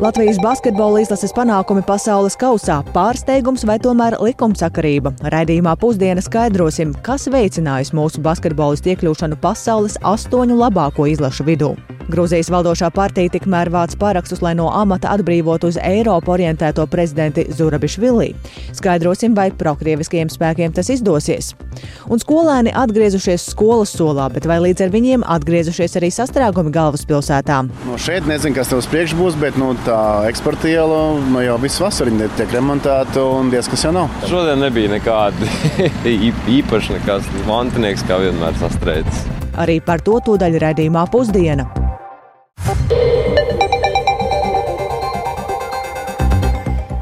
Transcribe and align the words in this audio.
Latvijas 0.00 0.38
basketbola 0.40 1.02
izlases 1.02 1.34
panākumi 1.36 1.82
pasaules 1.84 2.32
kausā- 2.40 2.78
pārsteigums 2.96 3.66
vai 3.68 3.76
tomēr 3.84 4.16
likumsakarība. 4.16 5.12
Raidījumā 5.34 5.76
pusdiena 5.76 6.24
skaidrosim, 6.24 6.96
kas 7.02 7.28
veicinājusi 7.28 7.92
mūsu 7.92 8.24
basketbolistu 8.24 8.94
iekļūšanu 8.94 9.36
pasaules 9.44 9.98
astoņu 10.00 10.56
labāko 10.56 11.04
izlašu 11.04 11.44
vidū. 11.44 11.99
Grūzijas 12.10 12.50
valdošā 12.50 12.90
partija 12.94 13.30
tikmēr 13.36 13.70
vāc 13.72 13.94
parakstus, 14.00 14.42
lai 14.42 14.52
no 14.58 14.66
amata 14.74 15.12
atbrīvotu 15.14 15.70
uz 15.70 15.78
Eiropu 15.80 16.34
orientēto 16.34 16.86
prezidenti 16.90 17.46
Zurabišvili. 17.54 18.32
Skaidrosim, 18.76 19.36
vai 19.38 19.50
prokrieviskajiem 19.54 20.30
spēkiem 20.32 20.74
tas 20.74 20.90
izdosies. 20.92 21.52
Un 22.10 22.20
skolēni 22.22 22.72
atgriezušies 22.74 23.46
skolas 23.52 23.94
solā, 23.94 24.26
bet 24.34 24.48
vai 24.50 24.58
līdz 24.66 24.86
ar 24.86 24.94
viņiem 24.94 25.26
atgriezušies 25.36 25.96
arī 26.00 26.10
sastrēgumi 26.14 26.74
galvaspilsētā? 26.74 27.60
No 27.86 27.98
šeit 28.00 28.26
nezinu, 28.28 28.56
kas 28.58 28.72
tev 28.72 28.82
uz 28.82 28.90
priekšu 28.90 29.18
būs, 29.20 29.38
bet 29.40 29.58
nu, 29.60 29.72
tā 29.86 30.00
eksporta 30.30 30.70
iela 30.70 31.02
nu, 31.20 31.42
jau 31.44 31.58
visu 31.62 31.86
vasaru 31.86 32.16
tiek 32.36 32.56
remontēta 32.56 33.22
un 33.38 33.52
diez 33.54 33.70
kas 33.70 33.86
jau 33.86 33.94
nav. 33.94 34.10
Šodien 34.30 34.62
nebija 34.64 34.90
nekādi 34.96 35.50
īpaši 36.58 36.98
nekas 36.98 37.30
mantinieks, 37.48 38.06
kā 38.08 38.18
vienmēr 38.24 38.58
sastrēdzis. 38.60 39.28
Arī 39.60 39.80
par 39.84 40.02
to 40.04 40.18
tūdaļ 40.24 40.58
redzījumā 40.62 41.06
pusdiena. 41.12 41.68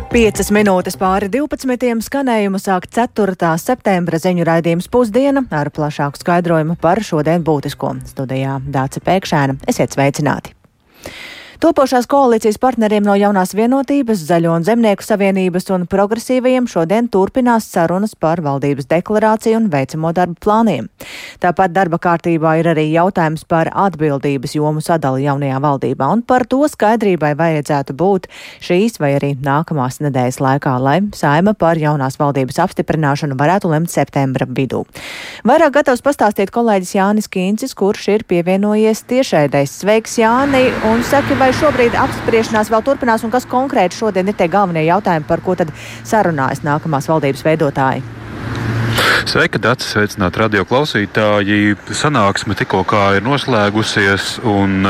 Piecas 0.08 0.48
minūtes 0.50 0.96
pāri 0.98 1.28
12. 1.30 2.00
skanējumu 2.06 2.58
sāk 2.58 2.88
4. 2.90 3.50
septembra 3.60 4.18
ziņu 4.18 4.46
raidījums 4.48 4.88
pusdiena 4.90 5.44
ar 5.52 5.68
plašāku 5.70 6.18
skaidrojumu 6.22 6.78
par 6.80 7.04
šodien 7.04 7.44
būtisko. 7.44 7.92
Studijā 8.08 8.56
Dāca 8.64 9.04
Pēkšēna. 9.04 9.60
Esiet 9.68 9.94
sveicināti! 9.94 10.56
Topošās 11.58 12.06
koalīcijas 12.06 12.54
partneriem 12.62 13.02
no 13.02 13.16
jaunās 13.18 13.50
vienotības, 13.58 14.20
Zaļo 14.28 14.52
un 14.60 14.62
Zemnieku 14.62 15.02
savienības 15.02 15.64
un 15.74 15.88
progresīvajiem 15.90 16.68
šodien 16.70 17.08
turpinās 17.10 17.64
sarunas 17.66 18.12
par 18.14 18.38
valdības 18.46 18.86
deklarāciju 18.86 19.58
un 19.58 19.66
veicamo 19.72 20.12
darbu 20.14 20.38
plāniem. 20.44 20.86
Tāpat 21.42 21.74
darba 21.74 21.98
kārtībā 21.98 22.52
ir 22.60 22.68
arī 22.70 22.84
jautājums 22.92 23.42
par 23.42 23.72
atbildības 23.74 24.54
jomu 24.54 24.78
sadali 24.86 25.24
jaunajā 25.24 25.56
valdībā, 25.64 26.06
un 26.14 26.22
par 26.22 26.44
to 26.46 26.60
skaidrībai 26.70 27.32
vajadzētu 27.40 27.98
būt 27.98 28.30
šīs 28.62 29.00
vai 29.02 29.16
arī 29.16 29.32
nākamās 29.42 29.98
nedēļas 30.06 30.38
laikā, 30.38 30.76
lai 30.78 31.00
saima 31.18 31.56
par 31.58 31.82
jaunās 31.82 32.20
valdības 32.22 32.62
apstiprināšanu 32.68 33.34
varētu 33.34 33.74
lemt 33.74 33.90
septembra 33.90 34.46
vidū. 34.46 34.84
Vairāk 35.42 35.74
gatavs 35.80 36.06
pastāstīt 36.06 36.54
kolēģis 36.54 36.94
Jānis 37.00 37.26
Kīncis, 37.26 37.74
kurš 37.74 38.08
ir 38.14 38.28
pievienojies 38.30 39.02
tiešraidēs. 39.10 39.80
Sveiks, 39.82 40.20
Jāni! 40.22 40.68
Un 40.86 41.02
saki, 41.02 41.34
vai 41.34 41.47
šobrīd 41.56 41.96
apspriešanās 41.96 42.68
vēl 42.72 42.82
turpinās 42.84 43.24
un 43.24 43.32
kas 43.32 43.46
konkrēti 43.48 43.96
šodien 43.96 44.28
ir 44.28 44.36
tie 44.36 44.48
galvenie 44.52 44.84
jautājumi, 44.88 45.26
par 45.28 45.40
ko 45.44 45.54
tad 45.58 45.72
sarunājas 46.06 46.64
nākamās 46.66 47.08
valdības 47.08 47.44
veidotāji? 47.46 48.02
Sveika, 49.28 49.60
Dārts! 49.60 49.90
Sveicināti 49.92 50.40
radio 50.40 50.64
klausītāji! 50.68 51.76
Sanāksme 51.92 52.56
tikko 52.58 52.84
ir 53.16 53.24
noslēgusies, 53.26 54.38
un 54.44 54.86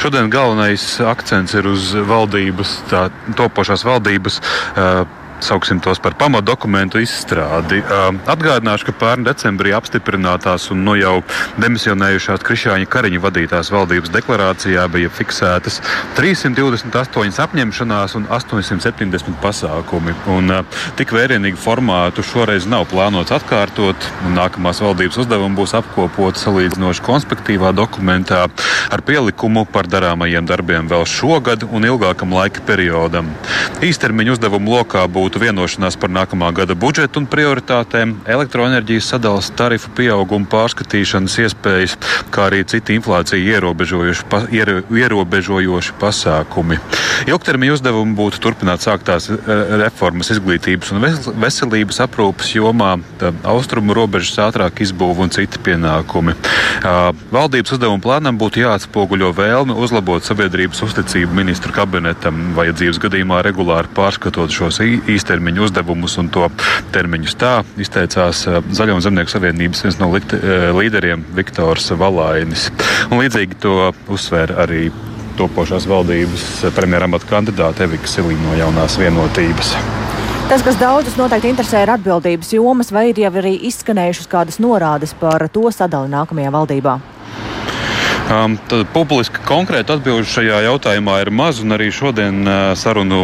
šodien 0.00 0.30
galvenais 0.32 0.84
akcents 1.00 1.54
ir 1.56 1.68
uz 1.70 1.92
valdības, 1.94 2.74
tā 2.90 3.06
topošās 3.36 3.84
valdības 3.88 4.40
sauksim 5.44 5.80
tos 5.84 6.00
par 6.02 6.16
pamatdokumentu 6.18 7.02
izstrādi. 7.04 7.82
Atgādināšu, 8.30 8.88
ka 8.88 8.96
pērn 9.02 9.26
decembrī 9.26 9.74
apstiprinātās 9.76 10.70
un 10.72 10.84
nu 10.86 10.96
jau 10.98 11.16
demisionējušās 11.60 12.44
Krišāņa 12.44 12.88
Kariņa 12.90 13.22
vadītās 13.24 13.70
valdības 13.74 14.12
deklarācijā 14.14 14.86
bija 14.92 15.12
fiksētas 15.12 15.80
328 16.18 17.42
apņemšanās 17.44 18.16
un 18.18 18.28
870 18.32 19.38
pasākumi. 19.42 20.16
Un, 20.34 20.52
tik 20.98 21.12
vērienīgu 21.14 21.60
formātu 21.60 22.24
šoreiz 22.24 22.68
nav 22.70 22.88
plānots 22.92 23.34
atkārtot. 23.34 24.08
Nākamās 24.34 24.80
valdības 24.84 25.20
uzdevumi 25.24 25.58
būs 25.58 25.76
apkopot 25.78 26.40
salīdzinoši 26.40 27.04
konspektīvā 27.04 27.74
dokumentā 27.76 28.44
ar 28.90 29.04
pielikumu 29.04 29.64
par 29.70 29.88
darāmajiem 29.90 30.48
darbiem 30.48 30.88
vēl 30.90 31.06
šogad 31.08 31.66
un 31.70 31.86
ilgākam 31.88 32.34
laika 32.34 32.64
periodam. 32.66 33.30
Īstermiņa 33.84 34.36
uzdevumu 34.36 34.78
lokā 34.78 35.04
būtu 35.10 35.33
būtu 35.34 35.42
vienošanās 35.50 35.96
par 35.98 36.10
nākamā 36.14 36.52
gada 36.54 36.76
budžetu 36.78 37.18
un 37.18 37.26
prioritātēm, 37.26 38.12
elektroenerģijas 38.30 39.08
sadalas 39.10 39.48
tarifu 39.50 39.90
pieauguma 39.96 40.46
pārskatīšanas 40.46 41.34
iespējas, 41.42 41.96
kā 42.30 42.46
arī 42.46 42.62
citi 42.62 42.94
inflāciju 42.94 43.42
ierobežojoši, 43.42 44.26
pa, 44.30 44.44
iero, 44.54 44.84
ierobežojoši 44.94 45.96
pasākumi. 45.98 46.78
Ilgtermiņa 47.26 47.74
uzdevumi 47.74 48.14
būtu 48.14 48.38
turpināt 48.44 48.84
sāktās 48.86 49.26
e, 49.26 49.38
reformas 49.82 50.30
izglītības 50.30 50.92
un 50.94 51.02
veselības 51.42 51.98
aprūpas 52.06 52.54
jomā, 52.54 52.92
austrumu 53.42 53.96
robežas 53.96 54.38
ātrāk 54.46 54.84
izbūve 54.86 55.26
un 55.26 55.34
citi 55.34 55.58
pienākumi. 55.66 56.36
Valdības 57.34 57.74
uzdevuma 57.74 58.02
plānam 58.06 58.38
būtu 58.38 58.62
jāatspoguļo 58.62 59.32
vēlme 59.34 59.74
uzlabot 59.82 60.22
sabiedrības 60.22 60.84
uzticību 60.86 61.34
ministru 61.42 61.74
kabinetam, 61.74 62.52
vajadzības 62.54 63.02
gadījumā 63.08 63.42
regulāri 63.48 63.90
pārskatot 63.98 64.54
šos 64.54 64.82
īstermiņa 65.14 65.64
uzdevumus 65.66 66.18
un 66.22 66.30
to 66.34 66.48
termiņus. 66.94 67.38
Tā 67.40 67.54
izteicās 67.80 68.44
eh, 68.50 68.60
Zaļo 68.74 68.98
un 68.98 69.04
Zemnieku 69.04 69.32
savienības 69.32 69.84
viens 69.86 69.98
no 70.02 70.10
eh, 70.18 70.68
līderiem 70.76 71.24
Viktors 71.36 71.90
Valainis. 71.98 72.70
Un 73.10 73.22
līdzīgi 73.22 73.60
to 73.64 73.90
uzsvēra 74.12 74.62
arī 74.66 74.88
topošās 75.38 75.88
valdības 75.90 76.70
premjeramata 76.76 77.26
kandidāte 77.26 77.88
Evika 77.88 78.10
Silīna 78.10 78.50
no 78.50 78.58
jaunās 78.58 78.98
vienotības. 79.00 79.74
Tas, 80.44 80.60
kas 80.60 80.76
daudzus 80.76 81.16
noteikti 81.16 81.48
interesē, 81.50 81.80
ir 81.82 81.90
atbildības 81.94 82.52
jomas, 82.52 82.90
vai 82.92 83.08
ir 83.10 83.22
jau 83.22 83.32
arī 83.40 83.54
izskanējušas 83.70 84.28
kādas 84.30 84.60
norādes 84.60 85.14
par 85.16 85.46
to 85.48 85.70
sadali 85.72 86.12
nākamajā 86.12 86.52
valdībā? 86.52 86.98
Um, 88.24 88.54
tad 88.68 88.86
publiski 88.92 89.40
konkrēti 89.44 89.92
atbildi 89.92 90.28
šajā 90.28 90.62
jautājumā 90.64 91.18
ir 91.24 91.30
maz, 91.32 91.58
un 91.64 91.76
arī 91.76 91.90
šodien 91.92 92.44
uh, 92.44 92.70
sarunu 92.76 93.18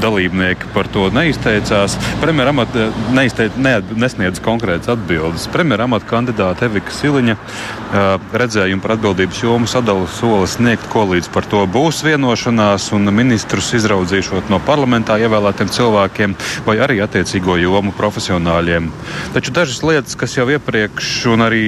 dalībnieki 0.00 0.70
par 0.74 0.88
to 0.92 1.08
neizteicās. 1.14 1.96
Premjerministra 2.20 2.50
amata 2.50 2.86
neizteic, 3.14 3.56
ne, 3.60 3.76
nesniedz 3.98 4.40
konkrētas 4.44 4.94
atbildes. 4.94 5.48
Premjerministra 5.50 5.88
amata 5.88 6.08
kandidāte 6.10 6.66
Evika 6.68 6.94
Siliņa 6.94 7.36
uh, 7.36 8.30
redzējumu 8.42 8.84
par 8.84 8.96
atbildības 8.96 9.42
jomu 9.42 9.70
sadalu 9.70 10.06
soli 10.14 10.48
sniegt, 10.50 10.86
ko 10.92 11.06
līdz 11.12 11.30
par 11.34 11.48
to 11.50 11.62
būs 11.70 12.02
vienošanās, 12.06 12.90
un 12.96 13.10
ministrus 13.14 13.72
izraudzīšot 13.78 14.50
no 14.52 14.60
parlamentā 14.66 15.18
ievēlētiem 15.22 15.72
cilvēkiem 15.74 16.36
vai 16.66 16.78
arī 16.84 17.00
attiecīgo 17.04 17.58
jomu 17.60 17.94
profesionāļiem. 17.96 18.90
Taču 19.34 19.54
dažas 19.56 19.82
lietas, 19.86 20.18
kas 20.18 20.36
jau 20.38 20.48
iepriekš 20.50 21.12
un 21.34 21.46
arī 21.46 21.66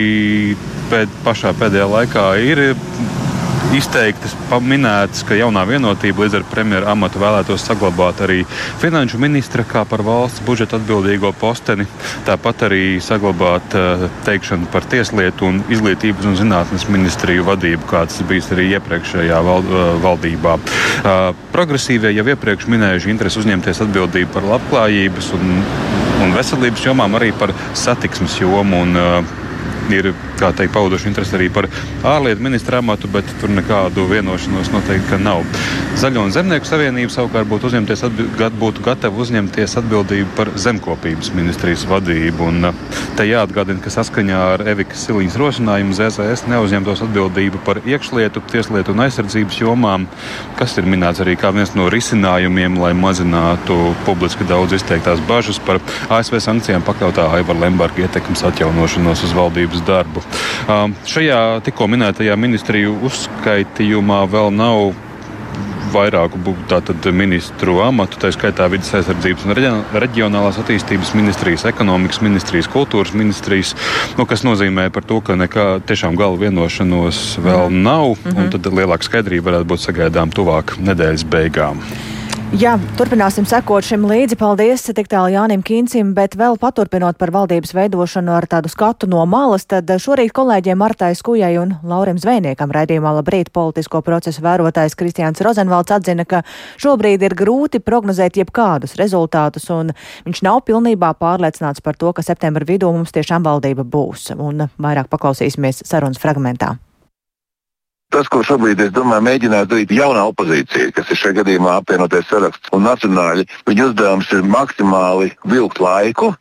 pēd, 0.92 1.12
pašā 1.26 1.54
pēdējā 1.58 1.90
laikā 1.96 2.26
ir 2.42 2.66
izteikti 3.76 4.28
minēts, 4.62 5.22
ka 5.26 5.36
jaunā 5.36 5.62
vienotība 5.68 6.24
līdz 6.24 6.38
ar 6.38 6.44
premjeru 6.50 6.88
amatu 6.92 7.20
vēlētos 7.22 7.64
saglabāt 7.64 8.20
arī 8.24 8.42
finanšu 8.82 9.20
ministra 9.22 9.64
kā 9.68 9.84
par 9.88 10.04
valsts 10.04 10.42
budžeta 10.46 10.76
atbildīgo 10.76 11.32
posteni, 11.40 11.86
tāpat 12.26 12.66
arī 12.68 12.84
saglabāt 13.04 13.76
uh, 13.78 14.06
teikšanu 14.26 14.68
par 14.72 14.86
tieslietu 14.92 15.48
un 15.48 15.62
izglītības 15.72 16.28
un 16.28 16.38
zinātnes 16.40 16.86
ministriju 16.92 17.46
vadību, 17.48 17.88
kāds 17.90 18.20
bijis 18.28 18.52
arī 18.54 18.68
iepriekšējā 18.76 19.42
val, 19.46 19.64
uh, 19.64 19.84
valdībā. 20.04 20.56
Uh, 20.58 21.22
progresīvie 21.54 22.12
jau 22.16 22.26
iepriekš 22.34 22.68
minējuši 22.72 23.12
interesi 23.14 23.40
uzņemties 23.42 23.84
atbildību 23.86 24.34
par 24.36 24.48
labklājības 24.54 25.32
un, 25.38 25.54
un 26.26 26.36
veselības 26.36 26.90
jomām, 26.90 27.16
arī 27.18 27.32
par 27.36 27.54
satiksmes 27.78 28.36
jomu. 28.42 28.84
Un, 28.84 29.40
ir 29.90 30.12
teikt, 30.38 30.72
pauduši 30.74 31.10
interesi 31.10 31.36
arī 31.38 31.48
par 31.52 31.68
ārlietu 32.06 32.42
ministra 32.42 32.80
amatu, 32.82 33.08
bet 33.10 33.28
tur 33.40 33.52
nekādu 33.52 34.06
vienošanos 34.10 34.72
noteikti 34.74 35.18
nav. 35.22 35.44
Zaļo 36.00 36.24
un 36.26 36.32
Zemnieku 36.34 36.66
savienība 36.66 37.12
savukārt 37.12 37.48
būtu, 37.50 37.70
atbild, 37.72 38.56
būtu 38.58 38.84
gatava 38.84 39.22
uzņemties 39.22 39.76
atbildību 39.82 40.30
par 40.36 40.50
zemkopības 40.56 41.32
ministrijas 41.36 41.84
vadību. 41.90 42.48
Un, 42.48 42.70
te 43.18 43.26
jāatgādina, 43.28 43.82
ka 43.82 43.92
saskaņā 43.92 44.40
ar 44.54 44.64
Evikas 44.72 45.06
Siliņas 45.06 45.38
rosinājumu 45.40 45.96
ZZS 45.98 46.46
neuzņemtos 46.50 47.04
atbildību 47.06 47.62
par 47.66 47.82
iekšlietu, 47.86 48.42
tieslietu 48.52 48.94
un 48.94 49.04
aizsardzības 49.06 49.60
jomām, 49.62 50.06
kas 50.58 50.76
ir 50.80 50.88
minēts 50.88 51.22
arī 51.22 51.36
kā 51.40 51.52
viens 51.54 51.74
no 51.78 51.88
risinājumiem, 51.92 52.78
lai 52.82 52.92
mazinātu 52.98 53.78
publiski 54.06 54.46
daudz 54.48 54.76
izteiktās 54.78 55.22
bažas 55.28 55.60
par 55.62 55.80
ASV 56.12 56.40
sankcijām 56.42 56.84
pakļautā 56.86 57.28
Aivara 57.36 57.66
Lemberga 57.66 58.06
ietekmes 58.06 58.44
atjaunošanos 58.48 59.26
uz 59.28 59.36
valdības 59.72 59.86
darbu. 59.86 60.22
Um, 60.68 60.94
šajā 61.06 61.62
tikko 61.64 61.88
minētajā 61.88 62.36
ministriju 62.36 62.98
uzskaitījumā 63.08 64.26
vēl 64.30 64.52
nav 64.52 64.92
vairāku 65.92 66.54
tātad, 66.70 67.04
ministru 67.12 67.82
amatu, 67.84 68.16
tā 68.16 68.30
skaitā 68.32 68.64
vidas 68.72 68.94
aizsardzības 68.96 69.44
un 69.44 69.52
reģionālās 69.92 70.56
attīstības 70.62 71.12
ministrijas, 71.12 71.66
ekonomikas 71.68 72.22
ministrijas, 72.24 72.70
kultūras 72.72 73.12
ministrijas, 73.12 73.74
nu, 74.16 74.24
kas 74.24 74.40
nozīmē 74.46 74.88
par 74.90 75.04
to, 75.04 75.20
ka 75.20 75.36
nekā 75.36 75.82
tiešām 75.84 76.16
gala 76.16 76.40
vienošanos 76.40 77.36
vēl 77.44 77.68
nav, 77.68 78.16
mm 78.16 78.24
-hmm. 78.24 78.40
un 78.40 78.50
tad 78.50 78.72
lielāka 78.72 79.04
skaidrība 79.04 79.50
varētu 79.50 79.68
būt 79.68 79.84
sagaidām 79.84 80.32
tuvāk 80.32 80.78
nedēļas 80.80 81.28
beigām. 81.28 81.84
Jā, 82.52 82.74
turpināsim 82.98 83.46
sekot 83.48 83.86
šim 83.88 84.02
līdzi. 84.04 84.36
Paldies 84.36 84.82
tik 84.92 85.06
tālu 85.08 85.30
Jānim 85.32 85.62
Kīncim, 85.64 86.10
bet 86.12 86.34
vēl 86.36 86.58
paturpinot 86.60 87.16
par 87.16 87.30
valdības 87.32 87.72
veidošanu 87.72 88.28
ar 88.36 88.44
tādu 88.44 88.68
skatu 88.68 89.08
no 89.08 89.22
malas, 89.24 89.64
tad 89.64 89.88
šorīt 89.88 90.34
kolēģiem 90.36 90.76
Martai 90.76 91.14
Skujai 91.16 91.56
un 91.62 91.72
Laurim 91.80 92.20
Zvejniekam 92.20 92.76
raidījumā 92.76 93.14
labrīt 93.16 93.48
politisko 93.56 94.02
procesu 94.04 94.44
vērotājs 94.44 94.98
Kristiāns 95.00 95.40
Rozenvalds 95.40 95.96
atzina, 95.96 96.28
ka 96.28 96.44
šobrīd 96.76 97.24
ir 97.24 97.38
grūti 97.40 97.80
prognozēt 97.80 98.36
jebkādus 98.42 98.98
rezultātus, 99.00 99.72
un 99.72 99.96
viņš 100.28 100.44
nav 100.44 100.60
pilnībā 100.68 101.14
pārliecināts 101.24 101.80
par 101.80 101.96
to, 101.96 102.12
ka 102.12 102.20
septembra 102.20 102.68
vidū 102.68 102.92
mums 102.92 103.16
tiešām 103.16 103.48
valdība 103.48 103.88
būs. 103.88 104.34
Un 104.36 104.68
vairāk 104.76 105.08
paklausīsimies 105.08 105.86
sarunas 105.88 106.20
fragmentā. 106.20 106.76
Tas, 108.12 108.28
ko 108.28 108.42
šobrīd, 108.44 108.80
es 108.84 108.90
domāju, 108.92 109.24
mēģinās 109.24 109.68
darīt 109.70 109.92
jaunā 109.96 110.26
opozīcija, 110.28 110.90
kas 110.92 111.08
ir 111.08 111.16
šajā 111.16 111.38
gadījumā 111.40 111.78
apvienoties 111.80 112.26
saraksts 112.28 112.72
un 112.76 112.84
nacionāļi, 112.84 113.46
viņu 113.70 113.86
uzdevums 113.88 114.28
ir 114.36 114.44
maksimāli 114.52 115.30
vilkt 115.48 115.80
laiku, 115.80 116.34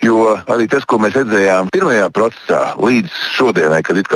jo 0.00 0.30
arī 0.40 0.70
tas, 0.72 0.86
ko 0.88 1.02
mēs 1.02 1.18
redzējām 1.18 1.68
pirmajā 1.74 2.08
procesā, 2.16 2.62
līdz 2.80 3.20
šodienai, 3.36 3.82
kad 3.84 4.00
ir 4.00 4.08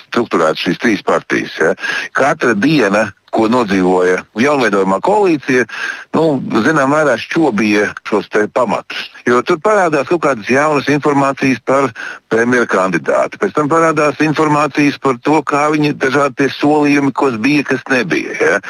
strukturētas 0.00 0.66
šīs 0.66 0.82
trīs 0.82 1.06
partijas, 1.06 1.54
ja, 1.62 1.72
katra 2.18 2.58
diena 2.58 3.06
ko 3.30 3.46
nodzīvoja 3.50 4.24
jaunveidojumā 4.42 4.98
koalīcija, 5.06 5.66
nu, 6.16 6.24
zinām, 6.64 6.90
mērā 6.90 7.16
šķobīja 7.20 7.92
šos 8.08 8.26
pamatus. 8.54 9.06
Jo 9.30 9.40
tur 9.46 9.60
parādās 9.62 10.08
kaut 10.10 10.24
kādas 10.24 10.48
jaunas 10.50 10.88
informācijas 10.90 11.60
par 11.62 11.90
premjeru 12.32 12.66
kandidātu. 12.70 13.38
Pēc 13.38 13.54
tam 13.54 13.70
parādās 13.70 14.18
informācijas 14.24 14.98
par 15.02 15.20
to, 15.22 15.38
kā 15.46 15.68
viņi 15.74 15.94
dažādi 16.02 16.48
solījumi, 16.56 17.12
kas 17.14 17.36
bija, 17.42 17.66
kas 17.68 17.84
nebija. 17.92 18.34
Ja? 18.40 18.60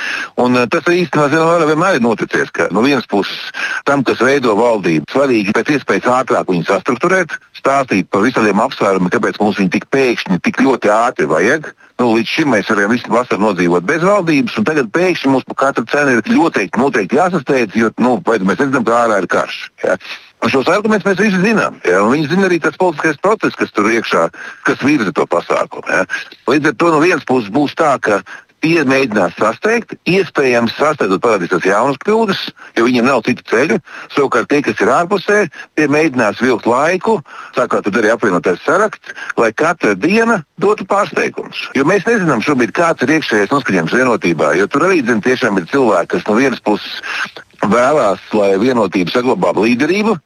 Un, 0.43 0.59
uh, 0.59 0.69
tas 0.69 0.85
īstenībā 0.85 1.65
vienmēr 1.71 1.97
ir 1.97 2.05
noticis, 2.05 2.53
ka 2.53 2.69
no 2.75 2.85
vienas 2.85 3.09
puses 3.09 3.55
tam, 3.89 4.05
kas 4.05 4.21
veido 4.21 4.57
valdību, 4.59 5.09
svarīgi 5.15 5.57
pēc 5.57 5.77
iespējas 5.79 6.11
ātrāk 6.21 6.51
viņu 6.53 6.69
sastruktūrēt, 6.69 7.37
stāstīt 7.57 8.11
par 8.13 8.25
visādiem 8.27 8.61
apsvērumiem, 8.61 9.13
kāpēc 9.13 9.41
mums 9.41 9.61
viņi 9.61 9.75
tik 9.79 9.89
pēkšņi, 9.95 10.41
tik 10.45 10.61
ļoti 10.65 10.93
ātri 10.93 11.29
vajag. 11.31 11.73
Nu, 12.01 12.15
līdz 12.17 12.33
šim 12.33 12.55
mēs 12.55 12.69
varējām 12.73 12.95
visu 12.95 13.13
vasaru 13.13 13.45
nodzīvot 13.45 13.85
bez 13.85 14.05
valdības, 14.07 14.57
un 14.57 14.65
tagad 14.69 14.89
pēkšņi 14.95 15.33
mums 15.35 15.45
par 15.51 15.59
katru 15.67 15.85
cenu 15.91 16.17
ir 16.17 16.33
ļoti 16.33 16.71
noteikti 16.81 17.19
jāsasteidz, 17.19 17.77
jo 17.77 17.93
nu, 18.01 18.17
mēs 18.25 18.63
redzam, 18.63 18.87
ka 18.87 19.03
ārā 19.03 19.21
ir 19.21 19.29
karš. 19.29 19.59
Ja? 19.85 19.99
Šos 20.49 20.71
argumentus 20.73 21.05
mēs 21.05 21.21
visi 21.21 21.41
zinām. 21.43 21.81
Ja? 21.85 22.01
Viņi 22.09 22.31
zina 22.31 22.49
arī 22.49 22.61
tas 22.65 22.79
politiskais 22.81 23.21
process, 23.21 23.59
kas 23.61 23.75
tur 23.77 23.91
iekšā, 23.93 24.29
kas 24.69 24.85
virza 24.85 25.13
to 25.13 25.27
pasākumu. 25.29 25.85
Ja? 25.91 26.07
Līdz 26.49 26.73
ar 26.73 26.79
to 26.81 26.95
no 26.95 27.03
vienas 27.05 27.27
puses 27.29 27.53
būs 27.53 27.77
tā, 27.77 27.97
ka 28.01 28.23
Tie 28.61 28.83
mēģinās 28.85 29.39
sasteigt, 29.41 29.95
iespējams, 30.05 30.75
sasteigot 30.77 31.23
parādīsies 31.25 31.65
jaunas 31.65 31.97
kļūdas, 32.03 32.43
jo 32.77 32.85
viņiem 32.85 33.07
nav 33.09 33.23
citu 33.25 33.45
ceļu. 33.49 33.79
Savukārt 34.13 34.51
tie, 34.53 34.61
kas 34.67 34.83
ir 34.85 34.93
ārpusē, 34.93 35.39
tie 35.81 35.87
mēģinās 35.89 36.43
vilkt 36.45 36.69
laiku, 36.69 37.17
sākot 37.57 37.89
tad 37.89 37.97
arī 37.97 38.13
apvienoties 38.13 38.61
saraksts, 38.67 39.17
lai 39.41 39.49
katra 39.57 39.95
diena 39.97 40.43
dotu 40.61 40.85
pārsteigumus. 40.91 41.71
Jo 41.79 41.89
mēs 41.89 42.05
nezinām 42.05 42.45
šobrīd, 42.45 42.77
kāds 42.77 43.07
ir 43.07 43.17
iekšējais 43.17 43.55
noskaņojums 43.55 43.97
vienotībā, 43.97 44.53
jo 44.61 44.69
tur 44.69 44.91
arī 44.91 45.01
zin, 45.09 45.25
tiešām 45.25 45.57
ir 45.57 45.71
cilvēki, 45.73 46.13
kas 46.19 46.29
no 46.29 46.37
vienas 46.37 46.61
puses 46.61 47.01
vēlās, 47.67 48.23
lai 48.33 48.55
vienotība 48.61 49.13
saglabā 49.13 49.53
līderību, 49.59 50.17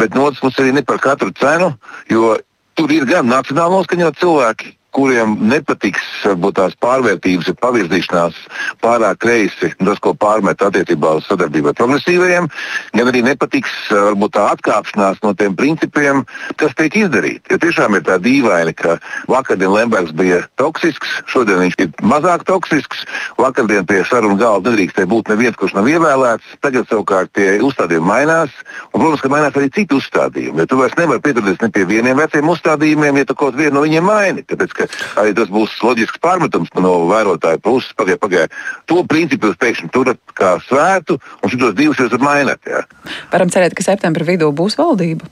bet 0.00 0.14
no 0.14 0.28
otras 0.28 0.42
puses 0.42 0.62
arī 0.62 0.76
ne 0.76 0.82
par 0.86 1.00
katru 1.02 1.32
cenu, 1.38 1.72
jo 2.10 2.36
tur 2.78 2.92
ir 2.94 3.06
gan 3.06 3.28
nacionāli 3.28 3.76
noskaņot 3.76 4.18
cilvēki, 4.20 4.72
kuriem 4.92 5.36
nepatiks 5.48 6.02
varbūt 6.26 6.58
tās 6.58 6.76
pārvērtības 6.82 7.50
ir 7.52 7.58
pavirzīšanās 7.62 8.38
pārāk 8.82 9.20
kreisi, 9.24 9.72
tas, 9.78 10.00
ko 10.02 10.14
pārmet 10.18 10.62
attiecībā 10.62 11.14
uz 11.18 11.28
sadarbību 11.28 11.72
ar 11.72 11.78
progresīvajiem, 11.78 12.48
gan 12.96 13.10
arī 13.12 13.22
nepatiks 13.26 13.72
varbūt 13.92 14.34
tā 14.36 14.48
atkāpšanās 14.56 15.22
no 15.24 15.32
tiem 15.38 15.56
principiem, 15.58 16.24
kas 16.60 16.76
tiek 16.78 16.96
izdarīti. 17.04 17.54
Jo 17.54 17.60
tiešām 17.62 17.96
ir 17.98 18.06
tā 18.06 18.18
dīvaini, 18.22 18.74
ka 18.76 18.98
vakardien 19.30 19.72
Lembergs 19.72 20.14
bija 20.16 20.42
toksisks, 20.60 21.22
šodien 21.32 21.62
viņš 21.64 21.78
ir 21.84 21.92
mazāk 22.04 22.44
toksisks, 22.48 23.06
vakardien 23.40 23.86
pie 23.88 24.02
sarunu 24.08 24.38
galda 24.40 24.72
nedrīkstēja 24.72 25.10
būt 25.10 25.32
neviens, 25.32 25.56
kurš 25.60 25.76
nav 25.76 25.88
ievēlēts, 25.90 26.56
tagad 26.64 26.88
savukārt 26.90 27.32
tie 27.36 27.58
uzstādījumi 27.64 28.08
mainās, 28.08 28.54
un, 28.92 29.00
protams, 29.00 29.22
ka 29.24 29.32
mainās 29.32 29.56
arī 29.58 29.70
citi 29.74 29.96
uzstādījumi, 29.96 30.62
jo 30.62 30.68
tu 30.70 30.78
vairs 30.80 30.96
nevari 30.98 31.24
piedalīties 31.24 31.62
ne 31.62 31.70
pie 31.74 31.84
vieniem 31.88 32.18
veciem 32.18 32.52
uzstādījumiem, 32.52 33.20
ja 33.20 33.28
tu 33.28 33.36
kaut 33.38 33.56
vienu 33.58 33.76
no 33.78 33.84
viņiem 33.84 34.06
maini. 34.06 34.44
Tāpēc, 34.48 34.74
arī 35.20 35.34
tas 35.38 35.52
būs 35.52 35.76
loģisks 35.84 36.22
pārmetums 36.22 36.72
no 36.78 36.94
vērotāja 37.10 37.60
puses. 37.62 37.92
Pagaidā, 37.98 38.20
pagaidā. 38.22 38.62
To 38.90 39.02
principu 39.08 39.50
jūs 39.50 39.60
pēkšņi 39.60 39.92
turat 39.94 40.20
kā 40.38 40.56
svētu, 40.68 41.18
un 41.42 41.52
šitos 41.52 41.76
divus 41.78 42.00
jūs 42.02 42.18
maināt. 42.22 42.62
Jā. 42.68 42.84
Varam 43.32 43.52
cerēt, 43.52 43.76
ka 43.76 43.86
septembra 43.86 44.26
vidū 44.28 44.50
būs 44.56 44.78
valdība 44.80 45.28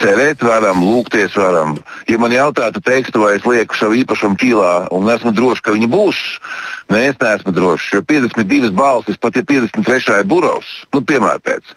cerēt 0.00 0.42
varam, 0.44 0.82
lūgties 0.84 1.36
varam. 1.38 1.76
Ja 2.08 2.18
man 2.20 2.32
jautātu, 2.34 2.82
teiktu, 2.84 3.22
vai 3.22 3.36
es 3.36 3.46
lieku 3.46 3.76
savu 3.78 3.98
īpašumu 4.00 4.38
ķīlā 4.40 4.72
un 4.96 5.08
esmu 5.12 5.32
drošs, 5.36 5.62
ka 5.64 5.74
viņi 5.76 5.88
būs, 5.92 6.20
nē, 6.92 7.02
es 7.12 7.20
neesmu 7.20 7.54
drošs. 7.56 7.90
Jo 7.94 8.02
52 8.08 8.72
balsis, 8.76 9.20
pat 9.20 9.38
ja 9.38 9.44
53 9.46 10.20
ir 10.22 10.28
burovs, 10.30 10.70
nu, 10.94 11.04
piemēram, 11.06 11.44
pēc. 11.46 11.74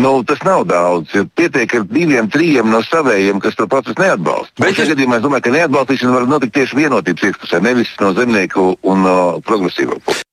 Nu, 0.00 0.18
tas 0.26 0.42
nav 0.46 0.66
daudz. 0.70 1.14
Ja 1.16 1.26
pietiek 1.38 1.78
ar 1.78 1.88
diviem, 1.90 2.30
trim 2.32 2.72
no 2.72 2.82
savējiem, 2.86 3.40
kas 3.44 3.58
to 3.58 3.68
procesu 3.70 3.98
neatbalsta. 4.02 4.56
Bet 4.62 4.78
šajā 4.78 4.94
gadījumā 4.94 5.20
es 5.20 5.26
domāju, 5.26 5.46
ka 5.48 5.56
neatbalstīšana 5.58 6.16
var 6.18 6.30
notikt 6.30 6.56
tieši 6.58 6.80
vienotības 6.82 7.30
iekšpusē, 7.30 7.62
nevis 7.64 7.92
no 8.02 8.14
zemnieku 8.16 8.72
un 8.82 9.04
no 9.06 9.18
progresīvo 9.46 10.00
puses. 10.00 10.25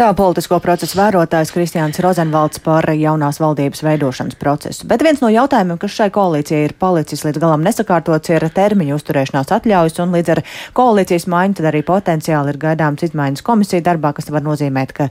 Tā 0.00 0.06
politisko 0.16 0.56
procesu 0.64 0.96
vērotājs 0.96 1.50
Kristiāns 1.52 1.98
Rozenvalds 2.00 2.62
par 2.64 2.86
jaunās 2.96 3.36
valdības 3.36 3.82
veidošanas 3.84 4.38
procesu. 4.40 4.86
Bet 4.88 5.02
viens 5.04 5.20
no 5.20 5.28
jautājumiem, 5.28 5.76
kas 5.82 5.92
šai 5.92 6.06
koalīcijai 6.14 6.62
ir 6.70 6.74
palicis 6.80 7.20
līdz 7.26 7.42
galam 7.42 7.60
nesakārtots, 7.66 8.32
ir 8.32 8.46
termiņu 8.56 8.96
uzturēšanās 8.96 9.52
atļaujas, 9.58 10.00
un 10.00 10.16
līdz 10.16 10.32
ar 10.32 10.42
koalīcijas 10.80 11.28
maiņu 11.28 11.60
tad 11.60 11.68
arī 11.74 11.84
potenciāli 11.84 12.54
ir 12.54 12.60
gaidāms 12.64 13.04
izmaiņas 13.10 13.44
komisiju 13.44 13.84
darbā, 13.90 14.14
kas 14.16 14.32
var 14.32 14.48
nozīmēt, 14.48 14.96
ka 14.96 15.10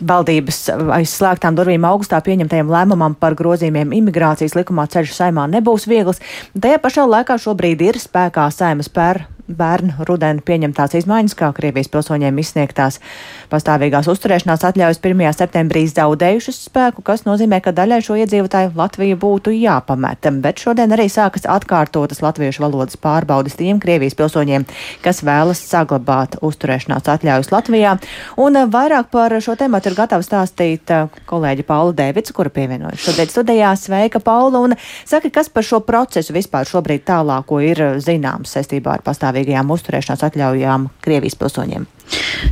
valdības 0.00 0.64
aiz 0.96 1.12
slēgtām 1.12 1.60
durvīm 1.60 1.84
augustā 1.84 2.24
pieņemtajam 2.24 2.72
lēmumam 2.72 3.20
par 3.20 3.36
grozījumiem 3.36 3.92
imigrācijas 4.00 4.56
likumā 4.56 4.88
ceļš 4.96 5.12
saimā 5.12 5.44
nebūs 5.58 5.84
viegls. 5.92 6.24
Tajā 6.56 6.80
pašā 6.80 7.04
laikā 7.04 7.36
šobrīd 7.36 7.84
ir 7.92 8.00
spēkā 8.00 8.48
saimas 8.48 8.88
pēr 8.88 9.26
bērnu 9.48 10.04
rudeni 10.06 10.42
pieņemtās 10.44 10.96
izmaiņas, 11.00 11.34
kā 11.38 11.50
Krievijas 11.54 11.90
pilsoņiem 11.92 12.38
izsniegtās 12.42 12.98
pastāvīgās 13.52 14.08
uzturēšanās 14.10 14.64
atļaujas 14.66 15.00
1. 15.00 15.22
septembrī 15.38 15.84
zaudējušas 15.90 16.58
spēku, 16.66 17.04
kas 17.06 17.24
nozīmē, 17.26 17.60
ka 17.62 17.74
daļai 17.76 18.00
šo 18.02 18.18
iedzīvotāju 18.22 18.74
Latvija 18.76 19.18
būtu 19.22 19.54
jāpamet. 19.54 20.28
Bet 20.42 20.62
šodien 20.62 20.94
arī 20.96 21.06
sākas 21.12 21.46
atkārtotas 21.46 22.22
latviešu 22.24 22.64
valodas 22.66 22.98
pārbaudas 22.98 23.58
tiem 23.58 23.78
Krievijas 23.82 24.18
pilsoņiem, 24.18 24.66
kas 25.04 25.22
vēlas 25.26 25.62
saglabāt 25.62 26.38
uzturēšanās 26.42 27.06
atļaujas 27.14 27.52
Latvijā. 27.54 27.96
Un 28.42 28.58
vairāk 28.72 29.12
par 29.14 29.36
šo 29.42 29.54
tēmu 29.58 29.78
ir 29.86 29.98
gatava 29.98 30.26
stāstīt 30.26 30.90
uh, 30.90 31.06
kolēģi 31.30 31.66
Paula 31.68 31.94
Dēvids, 31.94 32.34
kura 32.34 32.50
pievienojas 32.50 33.06
šodien 33.06 33.30
studijā. 33.30 33.72
Sveika, 33.78 34.20
Paula! 34.24 34.64
Un 34.66 34.74
saka, 35.06 35.30
kas 35.30 35.52
par 35.52 35.66
šo 35.66 35.82
procesu 35.86 36.34
vispār 36.34 36.66
šobrīd 36.66 37.06
tālāko 37.06 37.60
ir 37.62 37.82
zināms 38.02 38.56
saistībā 38.56 38.98
ar 38.98 39.06
pastāvību? 39.06 39.35
Pastāvīgajām 39.36 39.70
uzturēšanās 39.70 40.24
atļaujām 40.30 40.88
Krievijas 41.04 41.36
pilsoņiem. 41.36 41.86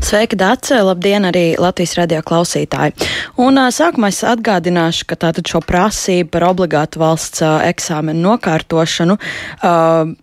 Sveika, 0.04 0.36
Dārce! 0.36 0.76
Labdien, 0.84 1.24
arī 1.28 1.54
Latvijas 1.60 1.94
radio 1.98 2.20
klausītāji! 2.26 2.94
Un 3.40 3.58
sākumā 3.72 4.10
es 4.12 4.20
atgādināšu, 4.26 5.06
ka 5.10 5.16
tātad 5.20 5.46
šo 5.48 5.60
prasību 5.64 6.28
par 6.34 6.46
obligātu 6.48 7.00
valsts 7.02 7.42
eksāmenu 7.42 8.22
nokārtošanu 8.24 9.16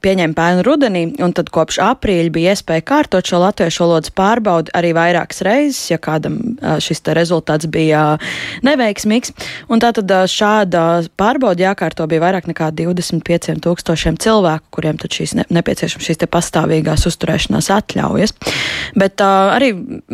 pieņēma 0.03 0.37
pēnu 0.37 0.65
rudenī, 0.67 1.03
un 1.23 1.35
tad 1.37 1.51
kopš 1.53 1.79
aprīļa 1.85 2.33
bija 2.35 2.55
iespēja 2.55 2.85
kārtot 2.91 3.27
šo 3.27 3.41
latviešu 3.45 3.85
valodas 3.85 4.13
pārbaudi 4.15 4.73
arī 4.77 4.91
vairākas 4.97 5.41
reizes, 5.47 5.81
ja 5.93 5.99
kādam 6.01 6.37
šis 6.83 7.03
rezultāts 7.15 7.69
bija 7.71 8.17
neveiksmīgs. 8.67 9.33
Un 9.71 9.83
tātad 9.83 10.11
šāda 10.31 10.85
pārbauda 11.19 11.69
jākārto 11.69 12.07
bija 12.11 12.25
vairāk 12.25 12.51
nekā 12.51 12.71
25 12.77 13.59
tūkstošiem 13.63 14.19
cilvēku, 14.21 14.67
kuriem 14.75 14.99
tad 15.01 15.15
šīs 15.15 15.35
ne, 15.39 15.47
nepieciešams 15.49 16.11
šīs 16.11 16.21
te 16.21 16.29
pastāvīgās 16.31 17.07
uzturēšanās 17.09 17.71
atļaujas. 17.79 18.35
Bet 18.99 19.20
uh, 19.21 19.53
arī 19.55 19.71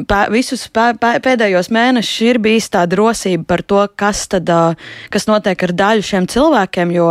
pē, 0.07 0.19
visus 0.33 0.67
pē, 0.73 0.91
pē, 1.01 1.13
pēdējos 1.23 1.71
mēnešus 1.73 2.25
ir 2.27 2.39
bijis 2.43 2.69
tāda 2.73 2.99
rosība 2.99 3.47
par 3.53 3.63
to, 3.63 3.81
kas 3.99 4.25
tad, 4.31 4.49
uh, 4.51 4.75
kas 5.13 5.27
notiek 5.29 5.63
ar 5.67 5.73
daļu 5.81 6.05
šiem 6.05 6.27
cilvēkiem, 6.31 6.93
jo 6.95 7.07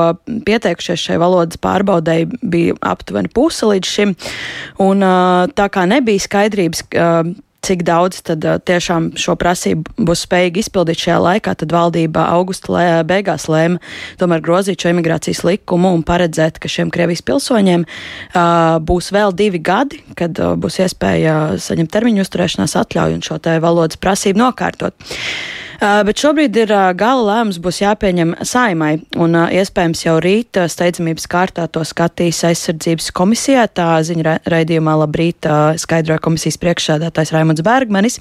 pieteikušies 0.46 1.08
šai 1.08 1.18
valodas 1.22 1.60
pārbaudēji 1.62 2.30
bija 2.42 2.76
aptuveni 2.86 3.32
puse 3.32 3.68
līdz 3.72 3.96
šim. 3.96 4.14
Un 4.82 5.04
uh, 5.04 5.48
tā 5.56 5.70
kā 5.72 5.86
nebija 5.88 6.26
skaidrības, 6.26 6.86
uh, 6.92 7.32
cik 7.64 7.82
daudz 7.86 8.20
tad 8.26 8.44
uh, 8.46 8.58
tiešām 8.62 9.12
šo 9.18 9.36
prasību 9.40 10.06
būs 10.08 10.24
spējīgi 10.26 10.64
izpildīt 10.64 11.02
šajā 11.02 11.18
laikā, 11.22 11.56
tad 11.62 11.74
valdība 11.74 12.26
augusta 12.34 12.72
lē, 12.74 12.86
beigās 13.08 13.48
lēma 13.52 13.80
tomēr 14.20 14.44
grozīt 14.44 14.82
šo 14.82 14.92
imigrācijas 14.94 15.44
likumu 15.46 15.92
un 15.96 16.04
paredzēt, 16.06 16.60
ka 16.62 16.70
šiem 16.70 16.92
Krievijas 16.94 17.24
pilsoņiem 17.26 17.86
uh, 17.86 18.78
būs 18.86 19.12
vēl 19.16 19.34
divi 19.36 19.62
gadi, 19.62 20.02
kad 20.18 20.38
uh, 20.42 20.54
būs 20.60 20.80
iespēja 20.84 21.56
saņemt 21.62 21.92
termiņu 21.92 22.26
uzturēšanās 22.26 22.76
atļauju 22.82 23.20
un 23.20 23.24
šo 23.26 23.40
te 23.42 23.58
valodas 23.62 24.00
prasību 24.00 24.44
nokārtot. 24.44 25.08
Uh, 25.76 26.00
bet 26.08 26.16
šobrīd 26.16 26.56
ir 26.56 26.70
uh, 26.72 26.86
gala 26.96 27.20
lēmums, 27.26 27.58
būs 27.60 27.82
jāpieņem 27.82 28.30
saimai, 28.48 28.94
un 29.20 29.36
uh, 29.36 29.50
iespējams 29.52 30.06
jau 30.06 30.14
rīt 30.24 30.56
steidzamības 30.72 31.26
kārtā 31.28 31.66
to 31.68 31.82
skatīs 31.84 32.38
aizsardzības 32.48 33.10
komisijā. 33.16 33.66
Tā 33.76 33.98
ziņa 34.06 34.38
raidījumā 34.48 34.94
labrīt 35.02 35.44
skaidroja 35.82 36.22
komisijas 36.24 36.56
priekšsēdētājs 36.62 37.32
Raimunds 37.34 37.64
Bergmanis. 37.66 38.16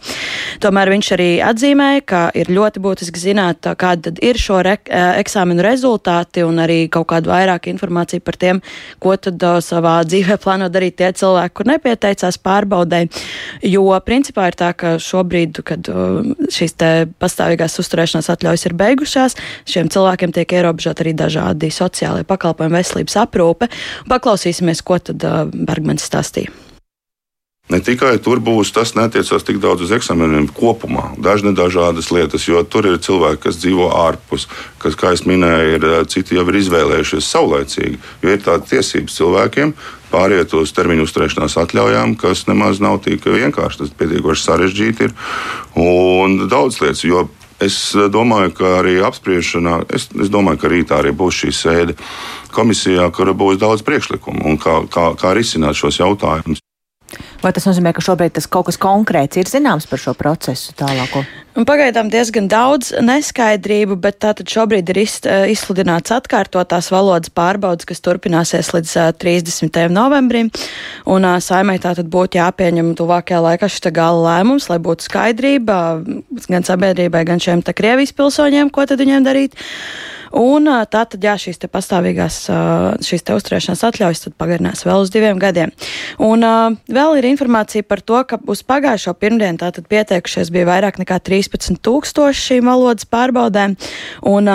Tomēr 0.64 0.92
viņš 0.92 1.12
arī 1.16 1.30
atzīmēja, 1.48 2.04
ka 2.04 2.24
ir 2.36 2.52
ļoti 2.52 2.84
būtiski 2.84 3.24
zināt, 3.24 3.70
kāda 3.80 4.10
tad 4.10 4.20
ir 4.26 4.40
šo 4.42 4.60
re 4.66 4.76
eksāmenu 4.92 5.64
rezultāti 5.64 6.44
un 6.44 6.60
arī 6.60 6.90
kaut 6.92 7.08
kādu 7.14 7.32
vairāk 7.32 7.70
informāciju 7.72 8.26
par 8.26 8.40
tiem, 8.42 8.60
ko 9.00 9.16
tad 9.16 9.40
savā 9.64 9.96
dzīvē 10.04 10.36
plāno 10.44 10.68
darīt 10.74 11.00
tie 11.00 11.14
cilvēki, 11.16 11.56
kur 11.56 11.72
nepieteicās 11.72 12.42
pārbaudē. 12.44 13.06
Jo 13.64 13.88
principā 14.04 14.50
ir 14.52 14.60
tā, 14.60 14.74
ka 14.76 14.98
šobrīd, 15.00 15.64
kad 15.66 15.88
šīs 16.52 16.76
te 16.76 16.92
pastāv 17.22 17.45
pastāvīgās 17.46 17.80
uzturēšanās 17.80 18.30
atļaujas 18.34 18.66
ir 18.66 18.76
beigušās. 18.80 19.38
Šiem 19.70 19.90
cilvēkiem 19.94 20.34
tiek 20.34 20.58
ierobežot 20.58 21.02
arī 21.04 21.14
dažādi 21.14 21.70
sociālai 21.70 22.26
pakalpojumi, 22.26 22.80
veselības 22.80 23.20
aprūpe. 23.22 23.70
Paklausīsimies, 24.10 24.82
ko 24.82 24.98
tad 25.00 25.22
uh, 25.24 25.46
Bergmans 25.54 26.06
stāstīja. 26.06 26.65
Ne 27.66 27.80
tikai 27.82 28.20
tur 28.22 28.38
būs, 28.46 28.70
tas 28.76 28.92
neatiecās 28.94 29.42
tik 29.42 29.58
daudz 29.58 29.88
uz 29.88 29.92
eksāmeniem 29.96 30.52
kopumā, 30.54 31.16
dažne 31.18 31.50
dažādas 31.58 32.12
lietas, 32.14 32.44
jo 32.46 32.60
tur 32.62 32.86
ir 32.86 33.00
cilvēki, 33.02 33.42
kas 33.48 33.58
dzīvo 33.58 33.88
ārpus, 33.90 34.46
kas, 34.78 34.94
kā 34.94 35.16
jau 35.16 35.26
minēju, 35.32 35.72
ir 35.80 35.88
citi 36.12 36.38
jau 36.38 36.44
ir 36.46 36.60
izvēlējušies 36.60 37.30
saulēcīgi, 37.34 37.98
jo 38.22 38.36
ir 38.36 38.44
tāda 38.46 38.70
tiesības 38.70 39.18
cilvēkiem 39.18 39.74
pāriet 40.12 40.54
uz 40.54 40.74
termiņu 40.78 41.08
uzturēšanās 41.08 41.58
atļaujām, 41.64 42.14
kas 42.22 42.46
nemaz 42.46 42.84
nav 42.84 43.00
tik 43.08 43.26
vienkārši. 43.26 43.82
Tas 43.82 43.96
pietiekoši 43.98 44.46
sarežģīti 44.46 45.10
ir 45.10 45.16
un 45.82 46.46
daudz 46.52 46.80
lietas. 46.84 47.02
Es 47.66 47.96
domāju, 48.12 48.52
ka 48.52 48.74
arī 48.82 48.98
apspriešanā, 49.08 49.86
es, 49.96 50.10
es 50.12 50.28
domāju, 50.30 50.60
ka 50.60 50.72
rītā 50.74 50.98
arī 51.00 51.14
būs 51.16 51.38
šī 51.40 51.54
sēde 51.56 51.96
komisijā, 52.52 53.08
kur 53.16 53.32
būs 53.32 53.62
daudz 53.62 53.86
priekšlikumu 53.88 54.44
un 54.52 54.60
kā, 54.60 54.82
kā, 54.92 55.14
kā 55.16 55.32
risināt 55.40 55.80
šos 55.80 56.02
jautājumus. 56.04 56.65
Vai 57.44 57.54
tas 57.56 57.68
nozīmē, 57.70 57.94
ka 57.96 58.04
šobrīd 58.04 58.36
tas 58.38 58.48
kaut 58.52 58.70
kas 58.70 58.80
konkrēts 58.82 59.40
ir 59.42 59.50
zināms 59.50 59.88
par 59.90 60.02
šo 60.02 60.16
procesu 60.18 60.76
tālāko? 60.78 61.24
Pagaidām 61.56 62.10
diezgan 62.12 62.50
daudz 62.52 62.90
neskaidrību, 63.00 63.96
bet 64.04 64.18
tātad 64.26 64.50
šobrīd 64.52 64.90
ir 64.92 64.98
eh, 65.00 65.46
izsludināts 65.54 66.12
atkārtotās 66.12 66.90
valodas 66.92 67.32
pārbaudas, 67.32 67.88
kas 67.88 68.04
turpināsies 68.04 68.74
līdz 68.76 68.96
30. 69.22 69.80
Eh, 69.80 69.88
novembrim. 69.88 70.50
Un 71.08 71.24
eh, 71.24 71.38
saimai 71.40 71.78
tātad 71.80 72.10
būtu 72.12 72.42
jāpieņem 72.42 72.92
tuvākajā 73.00 73.40
laikā 73.46 73.70
šis 73.72 73.88
gala 73.96 74.20
lēmums, 74.26 74.68
lai 74.68 74.82
būtu 74.84 75.08
skaidrība 75.08 75.78
gan 76.50 76.68
sabiedrībai, 76.68 77.24
gan 77.30 77.40
šiem 77.40 77.64
Krievijas 77.64 78.12
pilsoņiem, 78.16 78.74
ko 78.76 78.84
tad 78.90 79.00
viņiem 79.00 79.24
darīt. 79.24 79.56
Un 80.36 80.68
tā 80.68 81.06
tad, 81.08 81.16
jā, 81.24 81.36
šīs 81.40 81.62
te 81.62 81.70
pastāvīgās, 81.72 82.38
šīs 83.06 83.24
te 83.24 83.36
uzturēšanās 83.38 83.84
atļaujas 83.88 84.26
tad 84.26 84.36
pagarinās 84.40 84.84
vēl 84.84 85.06
uz 85.06 85.12
diviem 85.14 85.40
gadiem. 85.40 85.72
Un 86.20 86.44
vēl 86.92 87.20
ir 87.20 87.28
informācija 87.30 87.86
par 87.88 88.02
to, 88.04 88.20
ka 88.28 88.40
uz 88.52 88.64
pagājušo 88.68 89.14
pirmdienu 89.20 89.62
tātad 89.62 89.88
pieteikušies 89.92 90.52
bija 90.52 90.68
vairāk 90.68 91.00
nekā 91.00 91.22
13 91.24 91.80
tūkstoši 91.86 92.46
šīm 92.50 92.68
valodas 92.68 93.08
pārbaudēm, 93.08 93.78
un 94.28 94.52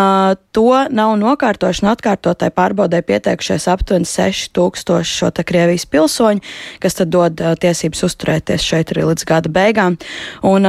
to 0.52 0.68
nav 0.92 1.14
nokārtošana 1.22 1.94
atkārtotai 1.96 2.52
pārbaudē 2.52 3.00
pieteikušies 3.06 3.70
aptuveni 3.72 4.08
6 4.10 4.52
tūkstoši 4.56 5.16
šo 5.22 5.32
te 5.32 5.46
Krievijas 5.48 5.88
pilsoņu, 5.88 6.44
kas 6.82 7.00
tad 7.00 7.14
dod 7.14 7.40
tiesības 7.62 8.04
uzturēties 8.10 8.68
šeit 8.68 8.92
arī 8.92 9.08
līdz 9.14 9.26
gada 9.32 9.52
beigām. 9.56 9.96
Un, 10.44 10.68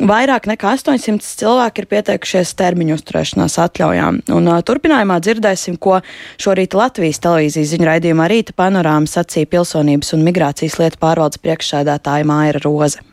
Vairāk 0.00 0.46
nekā 0.48 0.70
800 0.72 1.20
cilvēki 1.20 1.82
ir 1.82 1.88
pieteikušies 1.90 2.54
termiņu 2.56 2.96
uzturēšanās 2.96 3.58
atļaujām. 3.60 4.22
Un, 4.32 4.48
uh, 4.48 4.62
turpinājumā 4.64 5.18
dzirdēsim, 5.20 5.76
ko 5.76 5.98
šorīt 6.40 6.72
Latvijas 6.78 7.20
televīzijas 7.20 7.74
ziņu 7.74 7.90
raidījumā 7.90 8.30
Rīta 8.32 8.56
panorāma 8.56 9.10
sacīja 9.10 9.50
pilsonības 9.52 10.16
un 10.16 10.24
migrācijas 10.24 10.80
lietu 10.80 11.02
pārvaldes 11.02 11.42
priekšsēdētāja 11.44 12.28
Māira 12.28 12.64
Roze. 12.64 13.04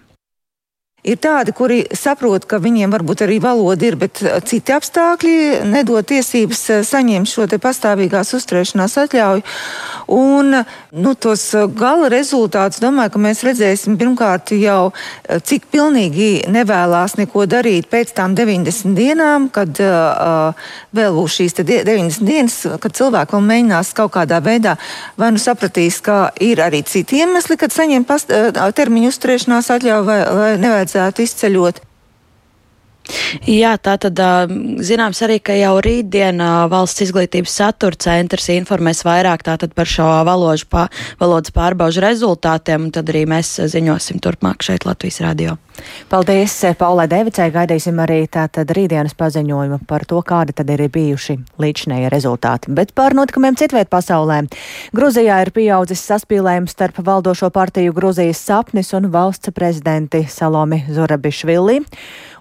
Ir 1.07 1.15
tādi, 1.15 1.53
kuri 1.55 1.77
saprot, 1.95 2.43
ka 2.43 2.57
viņiem 2.59 2.91
varbūt 2.91 3.21
arī 3.23 3.37
valoda 3.39 3.85
ir, 3.87 3.95
bet 3.95 4.19
uh, 4.19 4.35
citi 4.43 4.73
apstākļi 4.75 5.63
nedod 5.71 6.03
tiesības 6.03 6.63
uh, 6.73 6.81
saņemt 6.83 7.29
šo 7.31 7.45
pastāvīgās 7.55 8.33
uzturēšanās 8.35 8.97
atļauju. 9.05 9.45
Un 10.11 10.57
nu, 10.59 11.13
tos 11.15 11.45
uh, 11.55 11.69
gala 11.71 12.09
rezultātus, 12.11 12.81
domāju, 12.83 13.13
ka 13.13 13.21
mēs 13.23 13.45
redzēsim 13.47 13.95
pirmkārt 13.99 14.51
jau, 14.59 14.91
cik 15.47 15.69
pilnīgi 15.71 16.49
nevēlās 16.51 17.15
neko 17.21 17.45
darīt 17.47 17.87
pēc 17.87 18.11
tām 18.19 18.35
90 18.35 18.91
dienām, 18.99 19.47
kad 19.55 19.79
uh, 19.79 20.67
vēl 20.91 21.15
būs 21.15 21.39
šīs 21.39 21.57
90 21.61 22.27
dienas, 22.27 22.59
kad 22.83 22.99
cilvēki 22.99 23.37
vēl 23.37 23.47
mēģinās 23.53 23.93
kaut 23.95 24.17
kādā 24.17 24.41
veidā 24.43 24.75
vai 25.15 25.31
nu 25.31 25.39
sapratīs, 25.39 26.01
ka 26.03 26.33
ir 26.43 26.59
arī 26.65 26.83
citi 26.83 27.23
iemesli, 27.23 27.55
kad 27.61 27.71
saņem 27.71 28.03
past, 28.09 28.35
termiņu 28.75 29.13
uzturēšanās 29.13 29.71
atļauju 29.77 30.07
vai, 30.11 30.19
vai 30.41 30.51
nevajag 30.59 30.88
vajadzētu 30.95 31.25
izceļot. 31.25 31.81
Jā, 33.49 33.75
tā 33.81 33.95
tad 34.01 34.19
zināms 34.85 35.21
arī, 35.25 35.39
ka 35.41 35.55
jau 35.57 35.75
rītdien 35.83 36.41
valsts 36.71 37.05
izglītības 37.07 37.55
satura 37.61 37.97
centrs 37.99 38.49
informēs 38.53 39.03
vairāk 39.07 39.45
tātad 39.47 39.73
par 39.77 39.89
šo 39.89 40.07
valožu 40.27 40.69
pā, 40.69 40.87
valodas 41.21 41.53
pārbaužu 41.55 42.03
rezultātiem, 42.05 42.87
un 42.87 42.93
tad 42.95 43.09
arī 43.11 43.25
mēs 43.29 43.55
ziņosim 43.73 44.21
turpmāk 44.23 44.65
šeit 44.65 44.85
Latvijas 44.87 45.21
radio. 45.25 45.57
Paldies 46.09 46.53
Paulai 46.77 47.07
Devicai, 47.07 47.49
gaidīsim 47.53 47.99
arī 48.03 48.23
tātad 48.31 48.69
rītdienas 48.75 49.15
paziņojumu 49.19 49.79
par 49.87 50.03
to, 50.09 50.19
kādi 50.25 50.55
tad 50.57 50.69
ir 50.73 50.83
bijuši 50.91 51.37
līdšanēja 51.61 52.11
rezultāti. 52.11 52.73
Bet 52.75 52.91
par 52.97 53.15
notikumiem 53.17 53.57
citviet 53.59 53.91
pasaulē. 53.91 54.41
Gruzijā 54.95 55.39
ir 55.45 55.53
pieaudzis 55.55 56.03
saspīlējums 56.09 56.75
starp 56.75 56.99
valdošo 57.05 57.51
partiju 57.55 57.95
Gruzijas 57.95 58.41
sapnis 58.43 58.91
un 58.97 59.09
valsts 59.13 59.53
prezidenti 59.55 60.25
Salomi 60.29 60.83
Zurabišvili. 60.89 61.79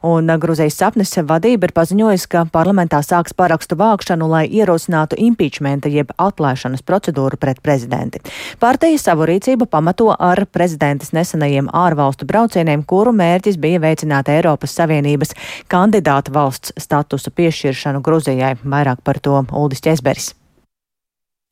Un 0.03 0.31
Gruzijas 0.41 0.77
sapnis 0.79 1.15
vadība 1.27 1.69
ir 1.69 1.75
paziņojusi, 1.77 2.29
ka 2.31 2.45
parlamentā 2.53 3.01
sāks 3.03 3.35
parakstu 3.37 3.79
vākšanu, 3.81 4.29
lai 4.31 4.45
ierosinātu 4.47 5.19
impeachmenta 5.19 5.91
jeb 5.93 6.13
atlaišanas 6.17 6.85
procedūru 6.87 7.39
pret 7.41 7.63
prezidenti. 7.65 8.23
Partija 8.63 8.99
savu 9.03 9.27
rīcību 9.29 9.67
pamato 9.71 10.11
ar 10.15 10.45
prezidentes 10.47 11.13
nesenajiem 11.17 11.71
ārvalstu 11.75 12.29
braucieniem, 12.29 12.87
kuru 12.87 13.13
mērķis 13.17 13.59
bija 13.61 13.83
veicināt 13.83 14.31
Eiropas 14.33 14.77
Savienības 14.79 15.35
kandidātu 15.69 16.35
valsts 16.35 16.77
statusa 16.79 17.35
piešķiršanu 17.35 18.03
Gruzijai. 18.05 18.57
Vairāk 18.65 19.03
par 19.05 19.19
to 19.23 19.43
Uldis 19.53 19.83
Česberis. 19.83 20.38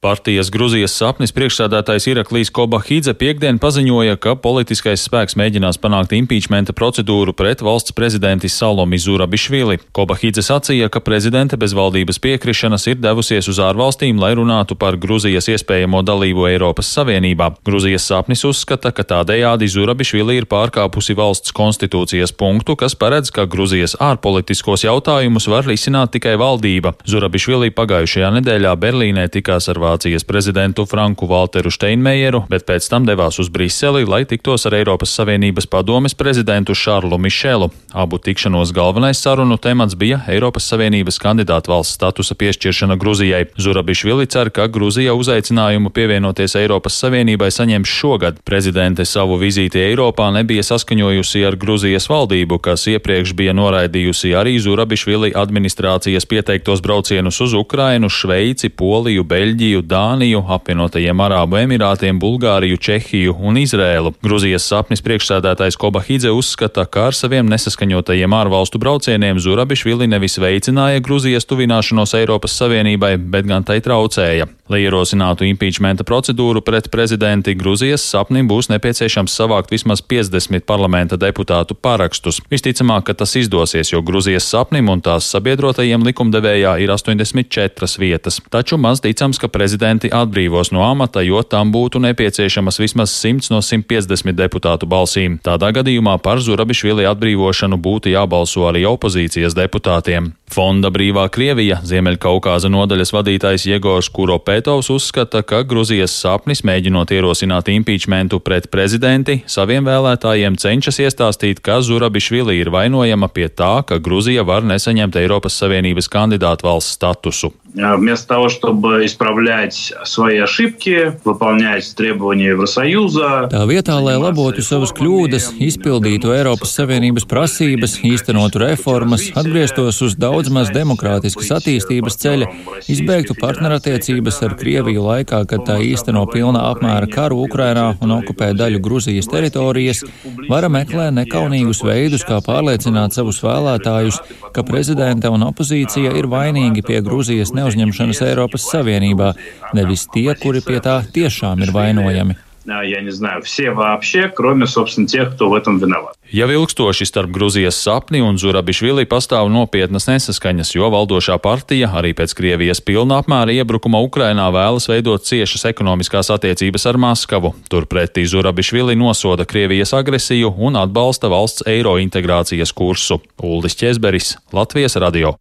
Partijas 0.04 0.50
Gruzijas 0.52 0.92
sapnis 0.92 1.32
priekšsādātājs 1.32 2.04
Iraklīs 2.10 2.50
Kobahidze 2.52 3.14
piekdien 3.16 3.56
paziņoja, 3.56 4.18
ka 4.20 4.34
politiskais 4.36 5.00
spēks 5.08 5.38
mēģinās 5.40 5.78
panākt 5.80 6.12
impeachmenta 6.12 6.74
procedūru 6.76 7.32
pret 7.32 7.62
valsts 7.64 7.94
prezidenti 7.96 8.50
Salomi 8.52 9.00
Zurabišvili. 9.00 9.78
Kobahidze 9.96 10.44
sacīja, 10.44 10.90
ka 10.92 11.00
prezidente 11.00 11.56
bez 11.56 11.72
valdības 11.72 12.20
piekrišanas 12.20 12.84
ir 12.92 13.00
devusies 13.00 13.48
uz 13.48 13.56
ārvalstīm, 13.56 14.20
lai 14.20 14.34
runātu 14.36 14.76
par 14.76 14.98
Gruzijas 15.00 15.48
iespējamo 15.54 16.04
dalību 16.04 16.44
Eiropas 16.50 16.92
Savienībā. 16.92 17.54
Gruzijas 17.64 18.04
sapnis 18.12 18.44
uzskata, 18.44 18.92
ka 18.92 19.00
tādējādi 19.14 19.70
Zurabišvili 19.78 20.36
ir 20.42 20.48
pārkāpusi 20.52 21.16
valsts 21.16 21.56
konstitūcijas 21.56 22.36
punktu, 22.36 22.76
kas 22.76 22.94
paredz, 23.00 23.32
ka 23.32 23.48
Gruzijas 23.48 23.96
ārpolitiskos 23.96 24.84
jautājumus 24.84 25.48
var 25.48 25.64
risināt 25.64 26.12
tikai 26.18 26.36
valdība. 26.36 26.94
Zurabišvili 27.08 27.72
pagājušajā 27.72 28.34
nedēļā 28.38 28.76
Berlīnē 28.84 29.26
tikās 29.32 29.72
ar 29.72 29.85
Vācijas 29.86 30.26
prezidentu 30.26 30.86
Franku 30.86 31.28
Walteru 31.30 31.70
Steinmeieru, 31.70 32.42
bet 32.50 32.66
pēc 32.66 32.88
tam 32.90 33.06
devās 33.06 33.38
uz 33.38 33.50
Briseli, 33.52 34.02
lai 34.02 34.24
tiktos 34.26 34.66
ar 34.66 34.74
Eiropas 34.80 35.12
Savienības 35.14 35.68
padomes 35.70 36.16
prezidentu 36.18 36.74
Šarlu 36.74 37.18
Mišelu. 37.22 37.70
Abu 37.94 38.18
tikšanos 38.18 38.72
galvenais 38.74 39.20
sarunu 39.22 39.56
temats 39.62 39.94
bija 39.94 40.18
Eiropas 40.28 40.66
Savienības 40.72 41.20
kandidātu 41.22 41.70
valsts 41.70 41.94
statusa 41.96 42.34
piešķiršana 42.34 42.96
Gruzijai. 43.00 43.44
Zurabišvili 43.56 44.26
cer, 44.26 44.50
ka 44.50 44.66
Gruzija 44.66 45.14
uzaicinājumu 45.14 45.92
pievienoties 45.94 46.56
Eiropas 46.58 46.98
Savienībai 47.00 47.52
saņems 47.54 47.94
šogad. 48.00 48.42
Prezidente 48.44 49.06
savu 49.06 49.38
vizīti 49.40 49.80
Eiropā 49.84 50.28
nebija 50.34 50.64
saskaņojusi 50.66 51.44
ar 51.46 51.56
Gruzijas 51.56 52.10
valdību, 52.10 52.58
kas 52.64 52.88
iepriekš 52.90 53.36
bija 53.38 53.54
noraidījusi 53.56 54.34
arī 54.36 54.56
Zurabišvili 54.60 55.32
administrācijas 55.36 56.26
pieteiktos 56.26 56.82
braucienus 56.82 57.40
uz 57.40 57.54
Ukrainu, 57.54 58.10
Šveici, 58.10 58.68
Poliju, 58.68 59.24
Beļģiju 59.24 59.75
Krieviju, 59.76 59.82
Dāniju, 59.82 60.44
apvienotajiem 60.48 61.20
Arābu 61.20 61.58
Emirātiem, 61.60 62.18
Bulgāriju, 62.18 62.78
Čehiju 62.78 63.36
un 63.40 63.56
Izrēlu. 63.56 64.14
Gruzijas 64.22 64.64
sapnis 64.64 65.02
priekšsēdētājs 65.02 65.76
Kobahidze 65.76 66.30
uzskata, 66.30 66.86
ka 66.86 67.08
ar 67.10 67.14
saviem 67.14 67.46
nesaskaņotajiem 67.50 68.32
ārvalstu 68.32 68.78
braucieniem 68.78 69.38
Zurabišvili 69.38 70.06
nevis 70.08 70.38
veicināja 70.38 71.00
Gruzijas 71.00 71.46
tuvināšanos 71.46 72.14
Eiropas 72.16 72.56
Savienībai, 72.56 73.16
bet 73.18 73.46
gan 73.46 73.64
tai 73.64 73.80
traucēja. 73.80 74.48
Lai 74.66 74.80
ierosinātu 74.82 75.46
impeachmenta 75.46 76.02
procedūru 76.02 76.58
pret 76.66 76.88
prezidenti, 76.90 77.54
Gruzijas 77.54 78.02
sapnim 78.02 78.48
būs 78.50 78.66
nepieciešams 78.72 79.36
savākt 79.38 79.70
vismaz 79.70 80.02
50 80.02 80.64
parlamenta 80.66 81.14
deputātu 81.20 81.76
parakstus. 81.78 82.40
Visticamāk, 82.50 83.04
ka 83.06 83.14
tas 83.14 83.36
izdosies, 83.38 83.92
jo 83.92 84.02
Gruzijas 84.02 84.48
sapnim 84.50 84.90
un 84.90 85.04
tās 85.04 85.28
sabiedrotajiem 85.30 86.02
likumdevējā 86.08 86.74
ir 86.82 86.90
84 86.96 88.02
vietas. 88.02 88.40
Taču 88.50 88.80
maz 88.80 89.04
ticams, 89.04 89.38
ka 89.38 89.46
prezidenti 89.66 90.06
atbrīvos 90.14 90.70
no 90.70 90.84
amata, 90.86 91.24
jo 91.26 91.40
tam 91.42 91.72
būtu 91.74 91.98
nepieciešamas 92.04 92.78
vismaz 92.78 93.10
100 93.18 93.50
no 93.50 93.58
150 93.58 94.36
deputātu 94.38 94.86
balsīm. 94.86 95.40
Tādā 95.42 95.72
gadījumā 95.74 96.20
par 96.22 96.38
Zurabišvili 96.38 97.08
atbrīvošanu 97.10 97.74
būtu 97.82 98.12
jābalso 98.12 98.68
arī 98.70 98.84
opozīcijas 98.86 99.56
deputātiem. 99.58 100.30
Fonda 100.46 100.92
Brīvā 100.94 101.24
Krievija 101.34 101.80
Ziemeļkaukāza 101.82 102.70
nodaļas 102.70 103.10
vadītājs 103.16 103.66
Jegors 103.66 104.06
Kuropētovs 104.14 104.92
uzskata, 104.94 105.42
ka 105.42 105.64
Gruzijas 105.66 106.14
sapnis, 106.14 106.62
mēģinot 106.62 107.10
ierosināt 107.16 107.72
impeachmentu 107.74 108.38
pret 108.38 108.70
prezidenti, 108.70 109.40
saviem 109.50 109.88
vēlētājiem 109.90 110.54
cenšas 110.62 111.02
iestāstīt, 111.02 111.58
ka 111.66 111.80
Zurabišvili 111.82 112.60
ir 112.60 112.70
vainojama 112.70 113.32
pie 113.34 113.50
tā, 113.50 113.80
ka 113.82 113.98
Gruzija 113.98 114.46
var 114.46 114.62
nesaņemt 114.62 115.18
Eiropas 115.18 115.58
Savienības 115.58 116.12
kandidātu 116.12 116.70
valsts 116.70 116.94
statusu 117.00 117.50
Вместо 117.75 118.27
того, 118.27 118.49
чтобы 118.49 119.05
исправлять 119.05 119.93
свои 120.03 120.39
ошибки, 120.39 121.17
выполнять 121.23 121.95
требования 121.95 122.51
Евросоюза. 122.51 123.47
Tā 123.47 123.63
vietā, 123.63 123.95
lai 124.03 124.17
labotu 124.19 124.59
savas 124.59 124.91
kļūdas, 124.91 125.53
izpildītu 125.55 126.33
Eiropas 126.35 126.73
Savienības 126.75 127.23
prasības, 127.31 127.95
īstenotu 128.03 128.59
reformas, 128.59 129.29
atgrieztos 129.39 130.01
uz 130.03 130.17
daudz 130.19 130.51
maz 130.51 130.67
demokrātiskas 130.75 131.53
attīstības 131.61 132.19
ceļa, 132.19 132.49
izbeigtu 132.91 133.37
partnerattiecības 133.39 134.41
ar 134.43 134.57
Krieviju 134.59 135.07
laikā, 135.07 135.45
kad 135.47 135.63
tā 135.69 135.79
īsteno 135.79 136.25
pilnā 136.27 136.65
apmēra 136.73 137.07
karu 137.07 137.39
Ukrainā 137.45 137.95
un 138.03 138.17
okupē 138.19 138.51
daļu 138.51 138.83
Gruzijas 138.83 139.31
teritorijas, 139.31 140.03
vara 140.51 140.67
meklē 140.67 141.07
nekaunīgus 141.15 141.85
veidus, 141.87 142.27
kā 142.27 142.43
pārliecināt 142.43 143.15
savus 143.15 143.39
vēlētājus, 143.47 144.19
ka 144.51 144.67
prezidenta 144.67 145.31
un 145.31 145.47
opozīcija 145.47 146.11
ir 146.19 146.27
vainīgi 146.27 146.83
pie 146.83 146.99
Gruzijas 146.99 147.53
neuzmanības 147.53 147.61
neuzņemšanas 147.65 148.21
Eiropas 148.29 148.69
Savienībā, 148.69 149.33
nevis 149.73 150.05
tie, 150.13 150.29
kuri 150.37 150.61
pie 150.61 150.77
tā 150.85 151.01
tiešām 151.17 151.65
ir 151.65 151.73
vainojami. 151.73 152.37
Я 152.65 153.01
не 153.01 153.11
знаю, 153.11 153.41
все 153.41 153.71
вообще, 153.71 154.29
кроме, 154.29 154.67
собственно, 154.67 155.07
тех, 155.07 155.33
кто 155.33 155.49
в 155.49 155.55
этом 155.55 155.79
виноват. 155.79 156.15
Jau 156.31 156.47
ilgstoši 156.47 157.05
starp 157.05 157.31
Gruzijas 157.31 157.75
sapni 157.75 158.21
un 158.21 158.37
Zurabišvili 158.37 159.03
pastāv 159.03 159.49
nopietnas 159.51 160.07
nesaskaņas, 160.07 160.75
jo 160.77 160.87
valdošā 160.93 161.35
partija 161.43 161.89
arī 161.91 162.13
pēc 162.15 162.31
Krievijas 162.37 162.79
pilna 162.79 163.19
apmēra 163.19 163.51
iebrukuma 163.51 163.99
Ukrainā 163.99 164.47
vēlas 164.53 164.87
veidot 164.87 165.25
ciešas 165.27 165.65
ekonomiskās 165.73 166.31
attiecības 166.31 166.87
ar 166.87 167.01
Maskavu. 167.01 167.51
Turpretī 167.67 168.23
Zurabišvili 168.23 168.95
nosoda 168.95 169.43
Krievijas 169.43 169.91
agresiju 169.97 170.53
un 170.55 170.79
atbalsta 170.79 171.27
valsts 171.27 171.67
eiro 171.67 171.97
integrācijas 171.99 172.71
kursu. 172.71 173.19
Uldis 173.41 173.75
Česberis, 173.75 174.37
Latvijas 174.53 174.95
radio. 174.95 175.35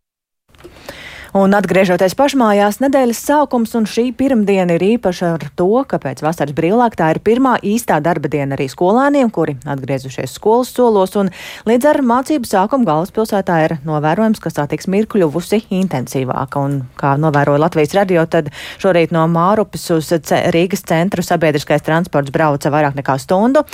Un 1.35 1.51
atgriežoties 1.51 2.13
pašmājās, 2.15 2.77
nedēļas 2.79 3.19
sākums 3.27 3.73
un 3.75 3.83
šī 3.91 4.05
pirmdiena 4.15 4.77
ir 4.77 4.83
īpaša 4.95 5.33
ar 5.33 5.41
to, 5.59 5.81
ka 5.83 5.97
pēc 5.99 6.21
vasaras 6.23 6.55
brīvlaika 6.55 6.95
tā 7.01 7.09
ir 7.11 7.17
pirmā 7.27 7.57
īstā 7.59 7.97
darba 7.99 8.29
diena 8.31 8.55
arī 8.55 8.69
skolēniem, 8.71 9.27
kuri 9.35 9.57
atgriezušies 9.67 10.31
skolas 10.37 10.71
solos, 10.71 11.17
un 11.19 11.27
līdz 11.67 11.89
ar 11.91 11.99
mācību 12.07 12.47
sākumu 12.47 12.87
galvaspilsētā 12.87 13.57
ir 13.65 13.75
novērojams, 13.83 14.39
ka 14.39 14.53
satiksme 14.53 15.01
ir 15.01 15.09
kļuvusi 15.11 15.59
intensīvāka. 15.75 16.61
Un, 16.63 16.77
kā 16.95 17.17
novēroja 17.19 17.65
Latvijas 17.65 17.97
radio, 17.99 18.23
tad 18.31 18.47
šorīt 18.79 19.11
no 19.11 19.25
Mārupes 19.27 19.89
uz 19.91 20.13
Rīgas 20.55 20.87
centru 20.87 21.19
sabiedriskais 21.19 21.83
transports 21.83 22.31
brauca 22.31 22.71
vairāk 22.71 22.95
nekā 23.01 23.17
stundu, 23.19 23.65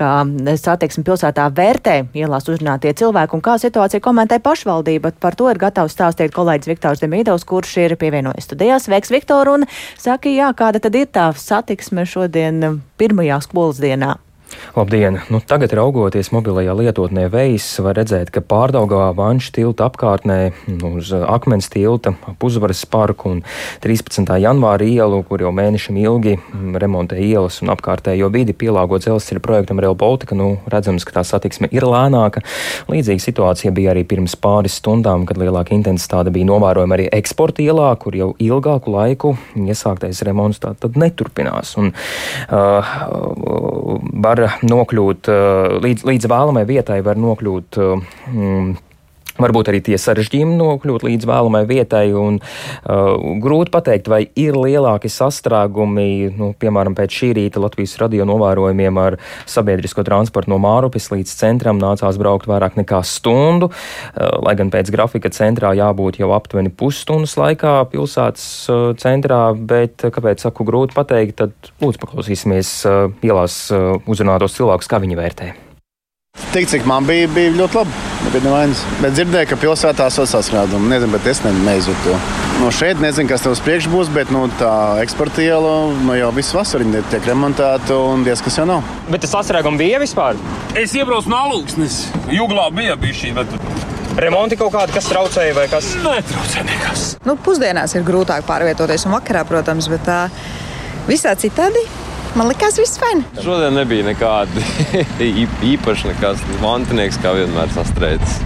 kā 0.00 0.14
satiksme 0.64 1.04
pilsētā 1.10 1.50
vērtē 1.60 1.98
ielās 2.16 2.48
uzrunātie 2.48 2.96
cilvēki 3.04 3.36
un 3.36 3.44
kā 3.44 3.60
situācija 3.60 4.00
komentē 4.00 4.40
pašvaldība. 4.40 5.12
Par 5.20 5.36
to 5.36 5.52
ir 5.52 5.60
gatavs 5.60 5.92
stāstīt 5.92 6.32
kolēģis 6.32 6.72
Viktors 6.72 7.01
Demīdovs, 7.02 7.46
kurš 7.48 7.76
ir 7.84 7.96
pievienojies 8.00 8.48
studijās. 8.48 8.88
Sveiks, 8.88 9.12
Viktor! 9.12 9.50
Un 9.52 9.68
saka, 10.00 10.30
jā, 10.32 10.50
kāda 10.56 10.82
tad 10.82 10.98
ir 10.98 11.10
tā 11.12 11.30
satiksme 11.36 12.06
šodien 12.08 12.82
pirmajā 13.00 13.42
skolas 13.44 13.82
dienā? 13.82 14.16
Labdien! 14.70 15.18
Nu, 15.28 15.40
tagad, 15.44 15.72
raugoties 15.76 16.30
mobilajā 16.32 16.72
lietotnē 16.78 17.26
Vejs, 17.32 17.66
var 17.84 17.96
redzēt, 17.98 18.30
ka 18.32 18.40
pārdaugā 18.40 19.10
Vanšu 19.16 19.50
tilta 19.56 19.88
apkārtnē 19.90 20.36
nu, 20.70 20.94
uz 21.00 21.10
Akmens 21.12 21.68
tilta, 21.72 22.14
Puzvaras 22.40 22.80
parku 22.88 23.34
un 23.34 23.42
13. 23.84 24.30
janvāra 24.40 24.86
ielu, 24.86 25.18
kur 25.28 25.44
jau 25.44 25.52
mēnešiem 25.52 25.98
ilgi 26.00 26.36
mm, 26.38 26.78
remontē 26.80 27.18
ielas 27.20 27.58
un 27.64 27.72
apkārtējo 27.74 28.30
vidi 28.32 28.54
pielāgo 28.56 29.00
dzelzceļa 29.02 29.42
projektam 29.44 29.82
Rail 29.82 29.96
Baltica, 29.98 30.38
nu, 30.38 30.54
redzams, 30.72 31.04
ka 31.04 31.18
tā 31.18 31.26
satiksme 31.26 31.68
ir 31.74 31.84
lēnāka. 31.84 32.44
Līdzīga 32.92 33.26
situācija 33.26 33.74
bija 33.76 33.92
arī 33.92 34.06
pirms 34.08 34.38
pāris 34.40 34.78
stundām, 34.80 35.26
kad 35.28 35.42
lielāka 35.42 35.76
intensitāte 35.76 36.32
bija 36.32 36.48
novērojama 36.48 36.96
arī 36.96 37.10
eksporta 37.20 37.64
ielā, 37.66 37.90
kur 38.00 38.16
jau 38.16 38.30
ilgāku 38.40 38.96
laiku 38.96 39.34
iesāktais 39.58 40.24
remonts 40.24 40.62
tā 40.62 40.72
tad 40.80 40.96
neturpinās. 40.96 41.76
Un, 41.82 41.92
uh, 42.48 42.96
var 44.00 44.44
nokļūt 44.62 45.30
eh, 45.32 45.76
līdz, 45.84 46.06
līdz 46.08 46.30
vēlamai 46.32 46.64
vietai, 46.68 47.00
var 47.06 47.20
nokļūt. 47.20 47.80
Mm, 48.32 48.72
Varbūt 49.40 49.70
arī 49.70 49.80
tie 49.80 49.96
sarežģījumi 49.96 50.58
nokļūt 50.58 51.06
līdz 51.06 51.26
vēlamai 51.28 51.62
vietai, 51.68 52.04
un 52.12 52.36
uh, 52.42 53.38
grūti 53.40 53.72
pateikt, 53.72 54.10
vai 54.12 54.26
ir 54.36 54.58
lielāki 54.58 55.08
sastrēgumi, 55.08 56.34
nu, 56.36 56.50
piemēram, 56.60 56.96
pēc 56.98 57.16
šī 57.16 57.30
rīta 57.38 57.62
Latvijas 57.62 57.96
radio 58.02 58.26
novērojumiem 58.28 59.00
ar 59.00 59.16
sabiedrisko 59.48 60.04
transportu 60.04 60.52
no 60.52 60.60
Mārupes 60.60 61.08
līdz 61.14 61.32
centram 61.40 61.80
nācās 61.80 62.20
braukt 62.20 62.50
vairāk 62.50 62.76
nekā 62.82 63.00
stundu, 63.08 63.70
uh, 63.72 64.36
lai 64.44 64.56
gan 64.60 64.72
pēc 64.74 64.92
grafika 64.92 65.32
centrā 65.32 65.72
jābūt 65.80 66.20
jau 66.20 66.28
aptuveni 66.36 66.68
pusstundas 66.68 67.38
laikā 67.40 67.78
pilsētas 67.94 68.46
uh, 68.68 68.86
centrā, 69.00 69.42
bet 69.56 70.04
kāpēc 70.12 70.44
saku 70.44 70.68
grūti 70.68 70.98
pateikt, 70.98 71.40
tad 71.40 71.74
lūdzu 71.80 72.04
paklausīsimies 72.04 72.78
uh, 72.84 73.04
ielās 73.24 73.62
uh, 73.72 73.94
uzrunātos 74.04 74.60
cilvēkus, 74.60 74.92
kā 74.92 75.00
viņi 75.00 75.22
vērtē. 75.24 75.54
Tik 76.52 76.68
cik 76.68 76.82
man 76.84 77.06
bija, 77.08 77.28
bija 77.32 77.48
ļoti 77.56 77.78
labi. 77.78 78.00
Nebija 78.26 78.44
nevainas. 78.44 78.80
Bet 79.00 79.14
dzirdēju, 79.16 79.48
ka 79.48 79.56
pilsētā 79.60 80.08
sasprādzam. 80.12 80.84
Nezinu, 80.90 81.14
bet 81.14 81.28
es 81.30 81.40
ne, 81.44 81.52
neizjūtu 81.64 82.02
to. 82.04 82.16
No 82.60 82.68
šeit 82.72 83.00
nezinu, 83.00 83.30
kas 83.30 83.40
tev 83.44 83.54
uz 83.54 83.62
priekšu 83.64 83.88
būs, 83.92 84.10
bet 84.12 84.28
nu, 84.34 84.42
tā 84.60 84.72
eksporta 85.00 85.40
iela 85.40 85.72
nu, 85.96 86.12
jau 86.18 86.28
visu 86.36 86.58
vasaru 86.58 86.90
tiek 87.08 87.24
remontēta 87.30 87.96
un 87.96 88.26
diez 88.28 88.44
kas 88.44 88.60
jau 88.60 88.66
nav. 88.68 88.84
Bet 89.08 89.24
tas 89.24 89.32
sastrēgums 89.32 89.80
bija 89.80 90.02
vispār? 90.02 90.36
Es 90.76 90.92
iebraucu 90.92 91.32
no 91.32 91.40
alūksnes. 91.46 91.98
Jūglā 92.36 92.68
bija 92.76 93.00
bijuši. 93.00 93.32
Bet... 93.40 93.56
Remonti 94.20 94.60
kaut 94.60 94.74
kādi, 94.74 94.92
kas 94.92 95.08
traucēja 95.08 95.56
vai 95.56 95.66
kas? 95.72 95.94
Netraucēja 96.04 96.68
nekas. 96.68 97.08
Nu, 97.24 97.38
pusdienās 97.40 97.96
ir 97.96 98.04
grūtāk 98.04 98.44
pārvietoties 98.44 99.08
un 99.08 99.16
vakarā, 99.16 99.46
protams, 99.48 99.88
bet 99.88 100.04
tā 100.04 100.20
visā 101.08 101.32
citādi 101.32 101.88
Man 102.32 102.48
liekas, 102.48 102.78
viss 102.80 102.96
fajn. 102.96 103.18
Šodien 103.44 103.74
nebija 103.76 104.06
nekāda 104.06 104.62
īpaša, 105.72 106.12
nekas 106.14 106.40
mantinieks, 106.62 107.18
kā 107.20 107.34
vienmēr 107.36 107.68
sastrēdzis. 107.74 108.38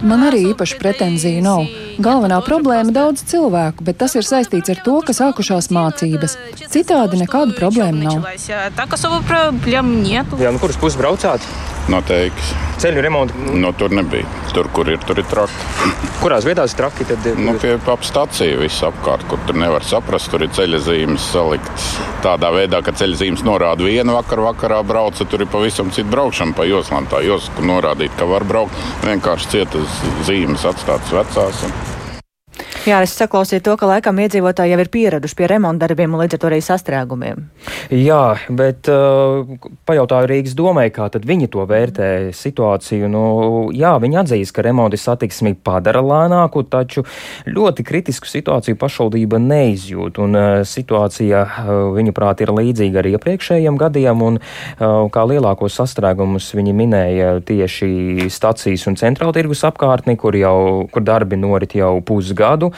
Man 0.00 0.24
arī 0.30 0.46
īpaši 0.54 0.80
pretenziju 0.80 1.44
nav. 1.44 1.66
Galvenā 1.96 2.42
problēma- 2.44 2.92
daudz 2.98 3.22
cilvēku, 3.24 3.84
bet 3.84 3.96
tas 3.98 4.14
ir 4.16 4.22
saistīts 4.22 4.68
ar 4.68 4.82
to, 4.84 5.00
ka 5.00 5.12
sākušās 5.16 5.70
mācības. 5.72 6.36
Citādi 6.68 7.22
nekādu 7.22 7.56
problēmu 7.56 8.02
nav. 8.02 8.26
Jā, 10.38 10.52
no 10.52 10.58
kuras 10.58 10.76
puses 10.76 11.00
braucāt? 11.00 11.40
No 11.88 12.00
teikas. 12.02 12.52
Ceļu 12.82 13.00
remonta? 13.00 13.34
No 13.46 13.54
nu, 13.62 13.72
tur 13.72 13.92
nebija. 13.94 14.26
Tur, 14.52 14.68
kur 14.74 14.88
ir, 14.90 14.98
tur 15.06 15.20
ir 15.22 15.26
traki. 15.30 15.54
Kurās 16.20 16.44
vietās 16.44 16.74
traki 16.76 17.06
tad 17.08 17.24
ir? 17.30 17.38
Nu, 17.38 17.54
pie 17.62 17.76
apstācija 17.78 18.58
visapkārt, 18.58 19.24
kur 19.30 19.38
tur 19.46 19.56
nevar 19.56 19.86
saprast, 19.86 20.28
tur 20.32 20.44
ir 20.44 20.52
ceļa 20.56 20.82
zīmes 20.82 21.30
saliktas. 21.32 21.88
Tādā 22.26 22.50
veidā, 22.52 22.82
ka 22.84 22.92
ceļa 22.96 23.20
zīmes 23.22 23.46
norāda 23.46 23.86
vienu 23.86 24.18
vakaru 24.18 24.48
vakarā 24.50 24.82
brauca, 24.84 25.24
tur 25.24 25.46
ir 25.46 25.52
pavisam 25.52 25.92
cita 25.94 26.10
braukšana 26.10 26.58
pa 26.58 26.66
joslām. 26.68 27.08
Tā 27.12 27.22
josla, 27.24 27.54
kur 27.56 27.70
norādīt, 27.70 28.16
ka 28.18 28.28
var 28.28 28.44
braukt, 28.44 28.86
vienkārši 29.06 29.52
cietas 29.54 30.00
zīmes 30.26 30.66
atstātas 30.66 31.14
vecās. 31.14 31.68
Un... 31.68 31.85
Jā, 32.86 33.00
es 33.02 33.16
saklausīju 33.18 33.64
to, 33.66 33.72
ka 33.80 33.88
laikam 33.90 34.20
iedzīvotāji 34.22 34.70
jau 34.70 34.78
ir 34.78 34.88
pieraduši 34.94 35.34
pie 35.34 35.46
remontdarbiem 35.50 36.12
un 36.14 36.20
līdz 36.22 36.36
ar 36.36 36.40
to 36.42 36.46
arī 36.46 36.58
sastrēgumiem. 36.62 37.40
Jā, 37.90 38.36
bet 38.46 38.86
uh, 38.92 39.48
pajautāju 39.90 40.28
Rīgas 40.30 40.54
domai, 40.54 40.84
kā 40.94 41.08
tad 41.10 41.26
viņi 41.26 41.48
to 41.50 41.64
vērtē 41.66 42.10
situāciju. 42.30 43.08
Nu, 43.10 43.22
jā, 43.74 43.90
viņi 44.02 44.20
atzīst, 44.20 44.54
ka 44.54 44.62
remonti 44.62 45.00
satiksmi 45.02 45.56
padara 45.66 45.98
lēnāku, 45.98 46.62
taču 46.70 47.02
ļoti 47.50 47.82
kritisku 47.88 48.30
situāciju 48.30 48.78
pašvaldība 48.78 49.42
neizjūt. 49.42 50.22
Un, 50.22 50.38
uh, 50.38 50.62
situācija, 50.62 51.42
uh, 51.42 51.72
viņuprāt, 51.98 52.44
ir 52.46 52.54
līdzīga 52.54 53.02
arī 53.02 53.16
iepriekšējiem 53.18 53.82
gadiem, 53.82 54.22
un 54.28 54.38
uh, 54.38 55.10
kā 55.10 55.26
lielākos 55.26 55.80
sastrēgumus 55.82 56.52
viņi 56.54 56.76
minēja 56.84 57.34
tieši 57.50 58.30
stacijas 58.30 58.86
un 58.86 59.00
centrāla 59.02 59.34
tirgus 59.34 59.66
apkārtni, 59.66 60.14
kur, 60.22 60.38
jau, 60.38 60.86
kur 60.94 61.02
darbi 61.02 61.42
norit 61.42 61.74
jau 61.82 61.96
pusgadu. 62.06 62.75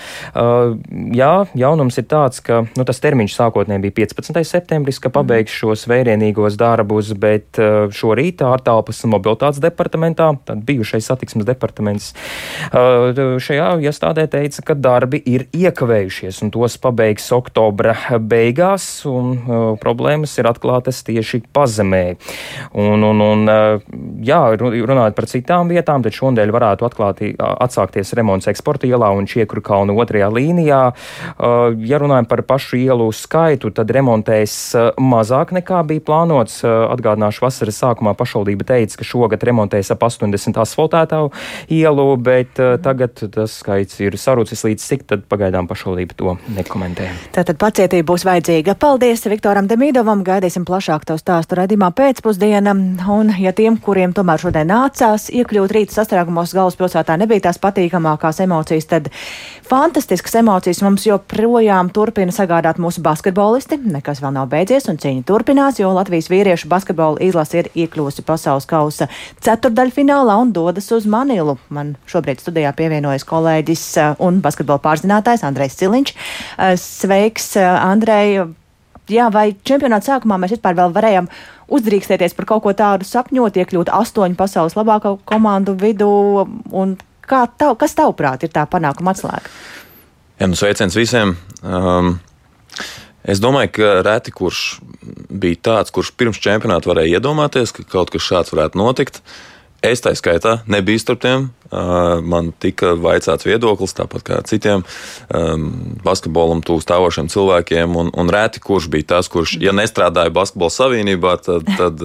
Jā, 1.14 1.32
jaunums 1.58 1.98
ir 2.00 2.06
tāds, 2.10 2.42
ka 2.44 2.62
nu, 2.68 2.86
tas 2.88 3.00
termiņš 3.02 3.36
sākotnēji 3.38 3.84
bija 3.84 3.96
15. 4.02 4.42
septembris, 4.46 5.00
ka 5.02 5.12
pabeigs 5.14 5.54
šos 5.54 5.86
vērienīgos 5.90 6.58
darbus, 6.60 7.12
bet 7.18 7.58
šorīt 7.94 8.42
ārtelpas 8.46 9.04
mobilitātes 9.08 9.62
departamentā, 9.62 10.30
tad 10.48 10.62
bijušais 10.68 11.08
satiksmes 11.10 11.46
departaments, 11.48 12.12
šajā 12.72 13.70
iestādē 13.88 14.26
teica, 14.30 14.64
ka 14.70 14.76
darbi 14.78 15.20
ir 15.26 15.46
iekavējušies 15.56 16.42
un 16.44 16.52
tos 16.54 16.78
pabeigs 16.82 17.28
oktobra 17.34 17.94
beigās, 18.20 18.86
un 19.08 19.76
problēmas 19.82 20.36
ir 20.40 20.50
atklātas 20.50 21.02
tieši 21.06 21.42
pazemē. 21.54 22.04
Un, 22.78 23.04
un, 23.06 23.22
un, 23.24 23.46
jā, 24.24 24.40
runājot 24.58 25.16
par 25.16 25.28
citām 25.30 25.72
vietām, 25.72 26.04
tad 26.04 26.16
šodien 26.16 26.52
varētu 26.54 26.86
atklāti, 26.88 27.32
atsākties 27.38 28.14
remonts 28.18 28.50
eksporta 28.50 28.88
ielā 28.88 29.10
un 29.16 29.28
Čiekru 29.28 29.62
kalnu 29.64 29.87
otrajā 29.96 30.28
līnijā. 30.32 30.80
Ja 31.88 32.00
runājam 32.02 32.28
par 32.28 32.42
pašu 32.48 32.78
ielu 32.80 33.08
skaitu, 33.14 33.70
tad 33.74 33.90
remontēs 33.94 34.54
mazāk 35.00 35.54
nekā 35.56 35.82
bija 35.88 36.04
plānots. 36.04 36.60
Atgādināšu, 36.64 37.44
vasaras 37.46 37.80
sākumā 37.82 38.14
pašvaldība 38.18 38.66
teica, 38.68 39.00
ka 39.00 39.06
šogad 39.06 39.44
remontēs 39.48 39.92
ap 39.94 40.04
80 40.06 40.60
asfaltētā 40.62 41.20
ielu, 41.72 42.06
bet 42.22 42.60
tagad 42.84 43.22
tas 43.34 43.58
skaits 43.62 44.00
ir 44.04 44.18
sarucis 44.20 44.64
līdz 44.66 44.84
cik, 44.90 45.06
tad 45.08 45.24
pagaidām 45.30 45.68
pašvaldība 45.70 46.16
to 46.18 46.36
nekomentē. 46.56 47.08
Tātad 47.34 47.58
pacietība 47.60 48.08
būs 48.12 48.24
vajadzīga. 48.28 48.76
Paldies 48.80 49.24
Viktoram 49.28 49.68
Demīdovam, 49.70 50.24
gaidīsim 50.26 50.66
plašāk 50.68 51.06
to 51.08 51.18
stāstu 51.20 51.58
redzīmā 51.58 51.90
pēcpusdiena. 51.96 52.74
Un, 53.08 53.32
ja 53.40 53.52
tiem, 53.56 53.78
kuriem 53.82 54.14
tomēr 54.16 54.42
šodien 54.42 54.70
nācās 54.70 55.28
iekļūt 55.34 55.74
rīta 55.74 55.98
sastrēgumos 55.98 56.54
galvaspilsētā, 56.56 57.18
nebija 57.20 57.48
tās 57.48 57.60
patīkamākās 57.62 58.42
emocijas, 58.44 58.88
tad 58.90 59.10
fantastiskas 59.78 60.34
emocijas 60.34 60.80
mums 60.82 61.04
joprojām 61.06 61.92
turpina 61.94 62.32
sagādāt 62.34 62.80
mūsu 62.82 62.98
basketbolisti. 63.04 63.76
Nekas 63.78 64.18
vēl 64.18 64.32
nav 64.34 64.48
beidzies 64.50 64.88
un 64.90 64.96
cīņa 64.98 65.22
turpinās, 65.28 65.78
jo 65.78 65.92
Latvijas 65.94 66.26
vīriešu 66.32 66.66
basketbola 66.72 67.20
izlase 67.22 67.60
ir 67.60 67.68
iekļūsi 67.84 68.24
pasaules 68.26 68.66
kausa 68.66 69.06
ceturdaļfinālā 69.44 70.34
un 70.42 70.50
dodas 70.56 70.90
uz 70.96 71.06
Manilu. 71.06 71.60
Man 71.70 71.92
šobrīd 72.10 72.42
studijā 72.42 72.72
pievienojas 72.74 73.26
kolēģis 73.28 73.84
uh, 74.02 74.16
un 74.18 74.40
basketbola 74.42 74.82
pārzinātājs 74.82 75.46
Andrejs 75.46 75.78
Ciliņš. 75.78 76.14
Uh, 76.16 76.74
sveiks, 76.82 77.52
uh, 77.60 77.78
Andrej! 77.84 78.48
Jā, 79.08 79.30
vai 79.32 79.52
čempionāta 79.64 80.10
sākumā 80.10 80.40
mēs 80.42 80.56
vispār 80.56 80.74
vēl 80.76 80.90
varējām 80.96 81.30
uzdrīkstēties 81.78 82.34
par 82.36 82.48
kaut 82.50 82.66
ko 82.66 82.74
tādu 82.76 83.06
sapņot, 83.06 83.62
iekļūt 83.62 83.94
astoņu 83.94 84.36
pasaules 84.42 84.74
labāko 84.76 85.20
komandu 85.28 85.78
vidū? 85.78 86.10
Kā 87.28 87.42
tav, 87.60 87.76
kas 87.80 87.96
tavuprāt 87.98 88.46
ir 88.46 88.52
tā 88.54 88.64
panākuma 88.70 89.12
atslēga? 89.12 89.52
Jā, 90.38 90.46
nu 90.48 90.56
sveiciens 90.58 90.96
visiem! 90.96 91.34
Um, 91.66 92.14
es 93.26 93.42
domāju, 93.42 93.72
ka 93.78 93.92
reti 94.06 94.32
kurš 94.32 94.62
bija 95.28 95.60
tāds, 95.70 95.92
kurš 95.94 96.12
pirms 96.16 96.40
čempionāta 96.42 96.90
varēja 96.90 97.18
iedomāties, 97.18 97.74
ka 97.74 97.84
kaut 97.96 98.12
kas 98.14 98.24
šāds 98.24 98.54
varētu 98.54 98.80
notikt. 98.80 99.20
Es 99.78 100.00
tā 100.02 100.10
skaitā 100.18 100.56
nebiju 100.66 100.98
starp 100.98 101.20
tiem. 101.22 101.44
Man 101.70 102.48
tika 102.58 102.94
vaicāts 102.98 103.44
viedoklis, 103.46 103.92
tāpat 103.94 104.22
kā 104.26 104.38
citiem 104.48 104.80
basketbolam 106.02 106.64
tūs 106.66 106.82
stāvošiem 106.82 107.28
cilvēkiem, 107.30 107.94
un, 108.00 108.08
un 108.10 108.32
rēti 108.32 108.58
kurš 108.64 108.88
bija 108.90 109.06
tas, 109.12 109.28
kurš, 109.30 109.58
ja 109.62 109.74
nestrādāja 109.76 110.32
basketbola 110.34 110.74
savienībā, 110.74 111.34
tad, 111.44 111.68
tad, 111.78 112.02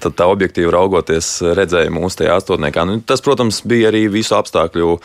tad 0.00 0.16
tā 0.16 0.28
objektīvi 0.30 0.70
raugoties 0.72 1.28
redzēja 1.58 1.92
mūsu 1.92 2.22
tajā 2.22 2.38
astotniekā. 2.38 2.86
Nu, 2.88 2.96
tas, 3.04 3.20
protams, 3.26 3.60
bija 3.68 3.90
arī 3.90 4.06
visu 4.14 4.38
apstākļu 4.38 4.96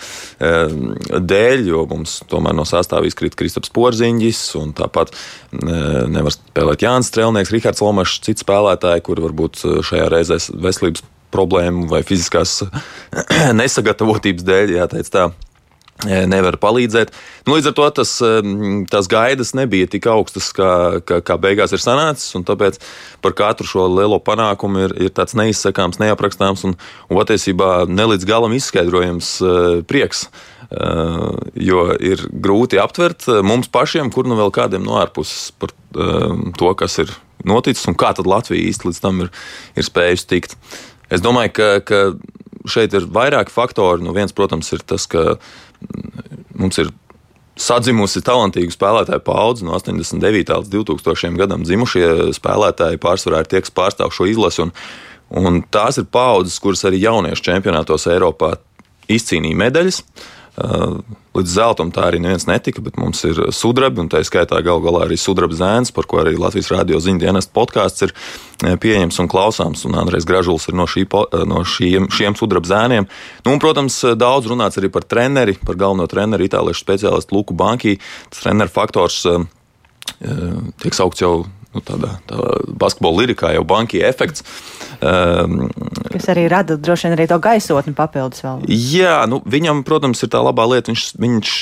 dēļ, 1.33 1.67
jo 1.73 1.83
mums 1.91 2.21
tomēr 2.31 2.55
no 2.55 2.63
sastāvā 2.69 3.09
izkrita 3.09 3.41
Kristaps 3.41 3.73
Porziņģis, 3.75 4.45
un 4.61 4.71
tāpat 4.77 5.11
nevar 5.59 6.37
spēlēt 6.37 6.87
Jānis 6.87 7.11
Strelnieks, 7.11 7.51
Rihards 7.51 7.83
Lomašs, 7.83 8.21
citi 8.29 8.45
spēlētāji, 8.45 9.07
kuri 9.09 9.27
varbūt 9.27 9.65
šajā 9.89 10.09
reizē 10.13 10.39
veselības 10.53 11.03
problēmu 11.33 11.87
vai 11.91 12.03
fiziskās 12.07 12.61
nesagatavotības 13.61 14.47
dēļ, 14.47 14.77
jāteic 14.79 15.11
tā. 15.13 15.27
E, 16.05 16.27
nevar 16.29 16.59
palīdzēt. 16.61 17.09
Nu, 17.47 17.55
līdz 17.55 17.71
ar 17.71 17.73
to 17.73 17.85
tas, 17.97 18.11
tās 18.91 19.07
gaidas 19.09 19.55
nebija 19.57 19.87
tik 19.89 20.05
augstas, 20.11 20.51
kā, 20.53 20.99
kā, 21.01 21.23
kā 21.25 21.37
beigās 21.41 21.73
ir 21.73 21.81
sanācis. 21.81 22.35
Tāpēc 22.45 22.77
par 23.25 23.33
katru 23.37 23.65
šo 23.65 23.87
lielo 23.89 24.19
panākumu 24.21 24.83
ir, 24.85 24.93
ir 25.07 25.15
tāds 25.17 25.33
neizsakāms, 25.39 25.97
neaprakstāms 26.03 26.67
un, 26.69 26.75
un 27.09 27.17
patiesībā 27.17 27.87
ne 27.89 28.05
līdz 28.13 28.29
galam 28.29 28.53
izskaidrojams 28.53 29.31
uh, 29.41 29.65
prieks. 29.89 30.27
Uh, 30.67 31.31
jo 31.55 31.87
ir 32.03 32.21
grūti 32.29 32.77
aptvert 32.77 33.25
mums 33.41 33.71
pašiem, 33.71 34.11
kur 34.13 34.27
nu 34.29 34.37
vēl 34.37 34.51
kādiem 34.53 34.83
no 34.85 34.99
ārpuses 35.01 35.49
par 35.57 35.71
uh, 35.71 36.35
to, 36.59 36.73
kas 36.77 36.99
ir 37.01 37.13
noticis 37.47 37.87
un 37.89 37.97
kā 37.97 38.11
Latvija 38.21 38.69
īsti 38.69 38.89
līdz 38.91 39.01
tam 39.01 39.25
ir, 39.25 39.33
ir 39.73 39.87
spējusi 39.87 40.29
tikt. 40.29 40.57
Es 41.13 41.23
domāju, 41.23 41.53
ka, 41.55 41.67
ka 41.87 41.99
šeit 42.69 42.95
ir 42.97 43.07
vairāki 43.13 43.53
faktori. 43.53 44.03
Nu, 44.03 44.13
viens, 44.15 44.35
protams, 44.35 44.71
ir 44.75 44.83
tas, 44.87 45.07
ka 45.09 45.37
mums 46.57 46.79
ir 46.81 46.91
sadzimusi 47.57 48.21
talantīgu 48.25 48.73
spēlētāju 48.73 49.23
paudze 49.25 49.65
no 49.65 49.77
89. 49.79 50.53
līdz 50.61 50.73
2000. 50.73 51.37
gadam. 51.39 51.65
Dzimušie 51.65 52.33
spēlētāji 52.37 53.01
pārsvarā 53.01 53.41
ir 53.43 53.51
tie, 53.51 53.63
kas 53.65 53.73
pārstāv 53.73 54.13
šo 54.13 54.29
izlasi. 54.29 54.67
Un, 54.67 54.73
un 55.41 55.61
tās 55.73 55.97
ir 56.01 56.09
paudzes, 56.11 56.59
kuras 56.63 56.85
arī 56.87 57.01
jauniešu 57.01 57.49
čempionātos 57.49 58.09
Eiropā 58.11 58.55
izcīnīja 59.07 59.63
medaļas. 59.63 60.03
Uh, 60.03 60.33
Līdz 60.57 61.51
zeltam 61.53 61.91
tā 61.93 62.07
arī 62.07 62.17
neviens 62.17 62.47
netika, 62.49 62.81
bet 62.81 62.95
mums 62.97 63.19
ir 63.29 63.37
sudrabi, 63.53 64.01
un 64.01 64.07
tā 64.09 64.23
skaitā 64.25 64.57
gal 64.65 64.79
galā 64.81 65.03
arī 65.05 65.17
sudraba 65.21 65.53
zēns, 65.53 65.91
par 65.93 66.07
ko 66.09 66.23
arī 66.23 66.33
Latvijas 66.33 66.71
radio 66.73 66.97
ziņu 67.03 67.21
dienas 67.21 67.45
podkāsts 67.53 68.07
ir 68.07 68.13
pieejams 68.81 69.19
un 69.21 69.29
klausāms. 69.29 69.85
Un 69.85 69.99
Andrēs 70.01 70.25
Gražuls 70.25 70.65
ir 70.71 70.77
no, 70.79 70.87
šī, 70.89 71.05
no 71.45 71.61
šiem, 71.61 72.09
šiem 72.09 72.37
sudraba 72.39 72.71
zēniem. 72.71 73.05
Nu, 73.45 73.53
un, 73.53 73.61
protams, 73.61 73.99
daudz 74.17 74.49
runāts 74.49 74.81
arī 74.81 74.89
par 74.93 75.05
treneri, 75.05 75.59
par 75.61 75.77
galveno 75.77 76.09
treneru, 76.09 76.49
itāliešu 76.49 76.81
speciālistu 76.81 77.37
Luku 77.37 77.57
Banki. 77.57 77.99
Tas 78.31 78.41
treneru 78.41 78.73
faktors 78.73 79.21
tiek 80.17 80.97
saukts 80.97 81.21
jau 81.21 81.45
nu, 81.77 81.83
tādā, 81.85 82.17
tādā 82.29 82.57
basketbola 82.81 83.23
lirikā 83.23 83.53
jau 83.55 83.65
bankija 83.67 84.09
efekts. 84.09 84.45
Um, 84.97 85.67
Kas 86.13 86.29
arī 86.33 86.47
rada 86.51 86.77
droši 86.77 87.07
vien 87.07 87.17
arī 87.17 87.27
to 87.29 87.37
gaisotni 87.43 87.93
papildus 87.97 88.43
vēl. 88.45 88.65
Jā, 88.71 89.19
nu, 89.29 89.41
viņam, 89.45 89.85
protams, 89.87 90.23
ir 90.25 90.33
tā 90.33 90.41
labā 90.41 90.65
lieta. 90.71 90.91
Viņš, 90.91 91.11
viņš 91.21 91.55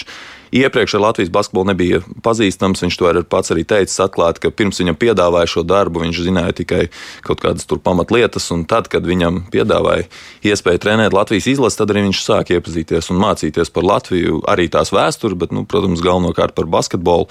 iepriekš 0.56 0.94
ar 0.96 1.02
Latvijas 1.02 1.30
basketbolu 1.30 1.72
nebija 1.74 2.02
pazīstams. 2.24 2.84
Viņš 2.86 2.98
to 3.00 3.10
ir 3.12 3.22
pats 3.30 3.52
arī 3.52 3.66
teicis 3.68 4.00
atklāti, 4.04 4.46
ka 4.46 4.54
pirms 4.56 4.80
viņam 4.82 4.98
piedāvāja 5.00 5.52
šo 5.52 5.66
darbu, 5.68 6.04
viņš 6.06 6.22
zināja 6.28 6.56
tikai 6.62 6.82
kaut 7.26 7.44
kādas 7.44 7.68
tur 7.68 7.82
pamatlietas. 7.84 8.48
Un 8.56 8.64
tad, 8.70 8.88
kad 8.92 9.08
viņam 9.08 9.46
piedāvāja 9.54 10.08
iespēju 10.46 10.84
trenēt 10.86 11.16
Latvijas 11.16 11.50
izlasi, 11.52 11.80
tad 11.82 11.92
arī 11.94 12.06
viņš 12.08 12.24
sāka 12.24 12.56
iepazīties 12.56 13.12
un 13.12 13.22
mācīties 13.24 13.74
par 13.76 13.88
Latviju, 13.88 14.44
arī 14.52 14.70
tās 14.72 14.94
vēsturi, 14.96 15.38
bet, 15.44 15.56
nu, 15.56 15.66
protams, 15.68 16.04
galvenokārt 16.06 16.56
par 16.56 16.70
basketbolu. 16.72 17.28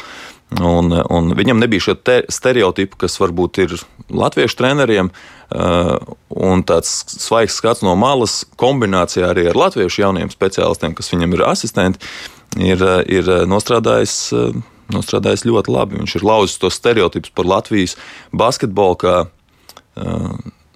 Un, 0.54 0.92
un 1.10 1.32
viņam 1.34 1.58
nebija 1.58 1.88
šo 1.88 1.94
stereotipu, 2.30 2.98
kas 3.00 3.16
varbūt 3.18 3.58
ir 3.64 3.72
latviešu 4.14 4.58
treneriem, 4.60 5.08
uh, 5.10 5.96
un 6.30 6.62
tāds 6.68 6.92
svaigs 7.16 7.56
skats 7.58 7.82
no 7.82 7.96
malas, 7.98 8.42
kombinācijā 8.60 9.32
arī 9.32 9.48
ar 9.50 9.58
latviešu 9.58 10.04
jauniem 10.04 10.30
speciālistiem, 10.30 10.94
kas 10.94 11.10
viņam 11.10 11.34
ir 11.34 11.44
asistenti, 11.48 12.12
ir, 12.60 12.84
ir 13.10 13.32
nostrādājis. 13.50 14.20
Uh, 14.36 14.62
nostrādājis 14.92 15.46
ļoti 15.48 15.72
labi. 15.72 15.96
Viņš 16.02 16.18
ir 16.18 16.26
lauzis 16.28 16.58
tos 16.60 16.76
stereotipus 16.76 17.32
par 17.34 17.48
Latvijas 17.48 17.96
basketbolu, 18.36 18.98
kā 19.00 19.14
uh, 19.24 20.34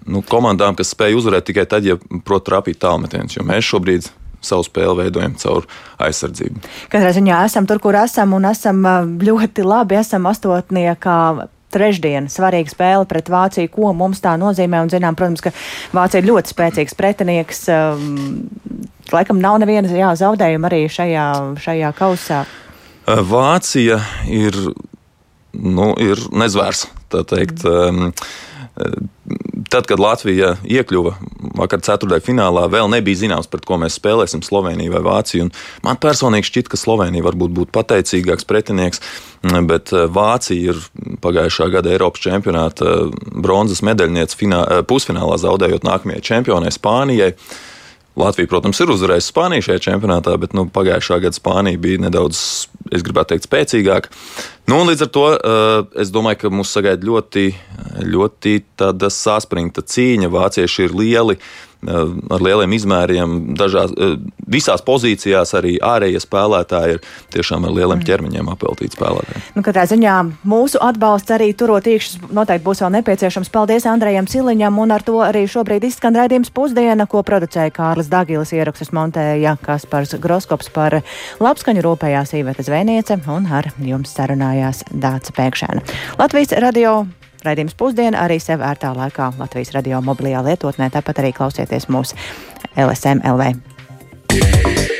nu, 0.09 0.23
komandām, 0.25 0.77
kas 0.77 0.95
spēj 0.95 1.19
uzvarēt 1.19 1.49
tikai 1.49 1.67
tad, 1.69 1.85
ja 1.85 1.99
prot 2.25 2.47
trapīt 2.47 2.81
tālmetienus. 2.81 3.37
Jo 3.37 3.45
mēs 3.47 3.67
šobrīd 3.69 4.09
savu 4.41 4.65
spēli 4.67 5.03
veidojam 5.03 5.35
caur 5.39 5.67
aizsardzību. 6.01 6.63
Katrā 6.91 7.13
ziņā 7.15 7.43
esam 7.47 7.67
tur, 7.69 7.81
kur 7.83 7.97
esam, 7.99 8.35
un 8.37 8.47
esam 8.49 8.83
ļoti 9.23 9.65
labi. 9.67 9.99
Esam 9.99 10.27
astotniekā 10.29 11.19
trešdien 11.73 12.29
svarīga 12.31 12.71
spēle 12.71 13.07
pret 13.09 13.29
Vāciju, 13.29 13.69
ko 13.73 13.91
mums 13.97 14.23
tā 14.23 14.35
nozīmē. 14.41 14.83
Un 14.85 14.91
zinām, 14.93 15.17
protams, 15.19 15.43
ka 15.45 15.53
Vācija 15.95 16.23
ir 16.23 16.29
ļoti 16.31 16.53
spēcīgs 16.53 16.97
pretinieks. 16.97 17.65
Um, 17.73 18.47
laikam 19.13 19.41
nav 19.41 19.59
neviena 19.61 19.91
jā, 19.93 20.13
zaudējuma 20.19 20.69
arī 20.71 20.83
šajā, 20.91 21.27
šajā 21.61 21.93
kausā. 21.97 22.43
Vācija 23.09 23.99
ir, 24.29 24.57
nu, 25.57 25.93
ir 26.01 26.21
nezvērs, 26.29 26.87
tā 27.09 27.23
teikt. 27.29 27.65
Mm. 27.65 28.13
Tad, 29.67 29.87
kad 29.89 29.99
Latvija 29.99 30.53
iekļuva 30.63 31.11
vakar 31.59 31.81
ceturtajā 31.83 32.23
finālā, 32.23 32.67
vēl 32.71 32.87
nebija 32.93 33.19
zināms, 33.19 33.49
pret 33.51 33.65
ko 33.67 33.79
mēs 33.81 33.97
spēlēsim 33.99 34.43
Sloveniju 34.45 34.93
vai 34.93 35.01
Vāciju. 35.03 35.49
Man 35.83 35.99
personīgi 35.99 36.47
šķiet, 36.47 36.69
ka 36.71 36.79
Slovenija 36.79 37.25
varbūt 37.25 37.51
būtu 37.57 37.73
pateicīgāks 37.75 38.47
pretinieks, 38.47 39.03
bet 39.67 39.91
Vācija 39.91 40.71
ir 40.71 40.79
pagājušā 41.23 41.67
gada 41.73 41.91
Eiropas 41.91 42.23
čempionāta 42.23 43.09
bronzas 43.33 43.83
medaļniece 43.83 44.85
pusfinālā 44.87 45.41
zaudējot 45.41 45.87
nākamajai 45.87 46.23
čempionai 46.31 46.71
Spānijai. 46.75 47.33
Latvija, 48.19 48.49
protams, 48.51 48.79
ir 48.81 48.89
uzvarējusi 48.91 49.31
Spāniju 49.31 49.63
šajā 49.63 49.81
čempionātā, 49.85 50.33
bet 50.41 50.51
nu, 50.57 50.65
pagājušā 50.73 51.21
gada 51.23 51.37
Spānija 51.37 51.79
bija 51.79 52.01
nedaudz, 52.03 52.41
es 52.91 53.03
gribētu 53.05 53.31
teikt, 53.31 53.45
spēcīgāka. 53.47 54.11
Nu, 54.67 54.81
līdz 54.89 55.05
ar 55.05 55.11
to 55.15 55.23
es 56.03 56.11
domāju, 56.11 56.41
ka 56.41 56.51
mūs 56.51 56.73
sagaida 56.75 57.07
ļoti, 57.07 57.45
ļoti 58.05 58.59
saspringta 59.13 59.83
cīņa. 59.85 60.29
Vācieši 60.31 60.85
ir 60.87 60.95
lieli, 60.95 61.35
uh, 61.39 62.13
ar 62.33 62.43
lieliem 62.43 62.73
izmēriem, 62.75 63.35
dažās, 63.59 63.91
uh, 63.93 64.17
visās 64.49 64.83
pozīcijās 64.85 65.53
arī 65.57 65.75
ārējie 65.83 66.21
spēlētāji 66.23 66.97
ir 66.97 67.01
tiešām 67.35 67.67
ar 67.67 67.75
lieliem 67.75 68.03
ķermeņiem 68.05 68.51
apeltīti 68.53 68.97
spēlētāji. 68.97 69.43
Nu, 69.57 69.63
katrā 69.65 69.85
ziņā 69.89 70.15
mūsu 70.49 70.81
atbalsts 70.83 71.35
arī 71.35 71.51
turot 71.57 71.87
iekšus 71.89 72.31
noteikti 72.35 72.65
būs 72.65 72.83
vēl 72.83 72.93
nepieciešams. 72.99 73.51
Paldies 73.53 73.87
Andrejam 73.89 74.29
Siliņam, 74.29 74.79
un 74.83 74.95
ar 74.95 75.05
to 75.05 75.19
arī 75.25 75.45
šobrīd 75.49 75.87
izskan 75.89 76.17
raidījums 76.17 76.53
pusdiena, 76.55 77.07
ko 77.09 77.23
producēja 77.27 77.73
Kārlis 77.75 78.11
Dagilis, 78.11 78.53
ierakstus 78.55 78.93
montēja 78.95 79.57
Kaspars 79.65 80.15
Groskops 80.19 80.71
par 80.73 81.01
labskaņu 81.43 81.85
rūpējās 81.85 82.35
Īveta 82.39 82.65
Zvēniece 82.65 83.21
un 83.29 83.47
ar 83.51 83.71
jums 83.83 84.13
sarunājās 84.15 84.85
Dāca 84.91 85.35
Pēkšēna. 85.37 85.85
Latvijas 86.19 86.57
radio 86.59 86.99
Raidījums 87.45 87.77
pusdiena 87.79 88.25
arī 88.25 88.39
sev 88.43 88.63
ērtā 88.65 88.91
laikā 88.97 89.31
Latvijas 89.39 89.71
radio 89.77 90.01
mobilajā 90.03 90.43
lietotnē, 90.49 90.91
tāpat 90.91 91.23
arī 91.23 91.33
klausieties 91.37 91.87
mūsu 91.91 92.17
LSM 92.75 93.23
LV. 93.23 93.53
Yeah. 94.29 94.98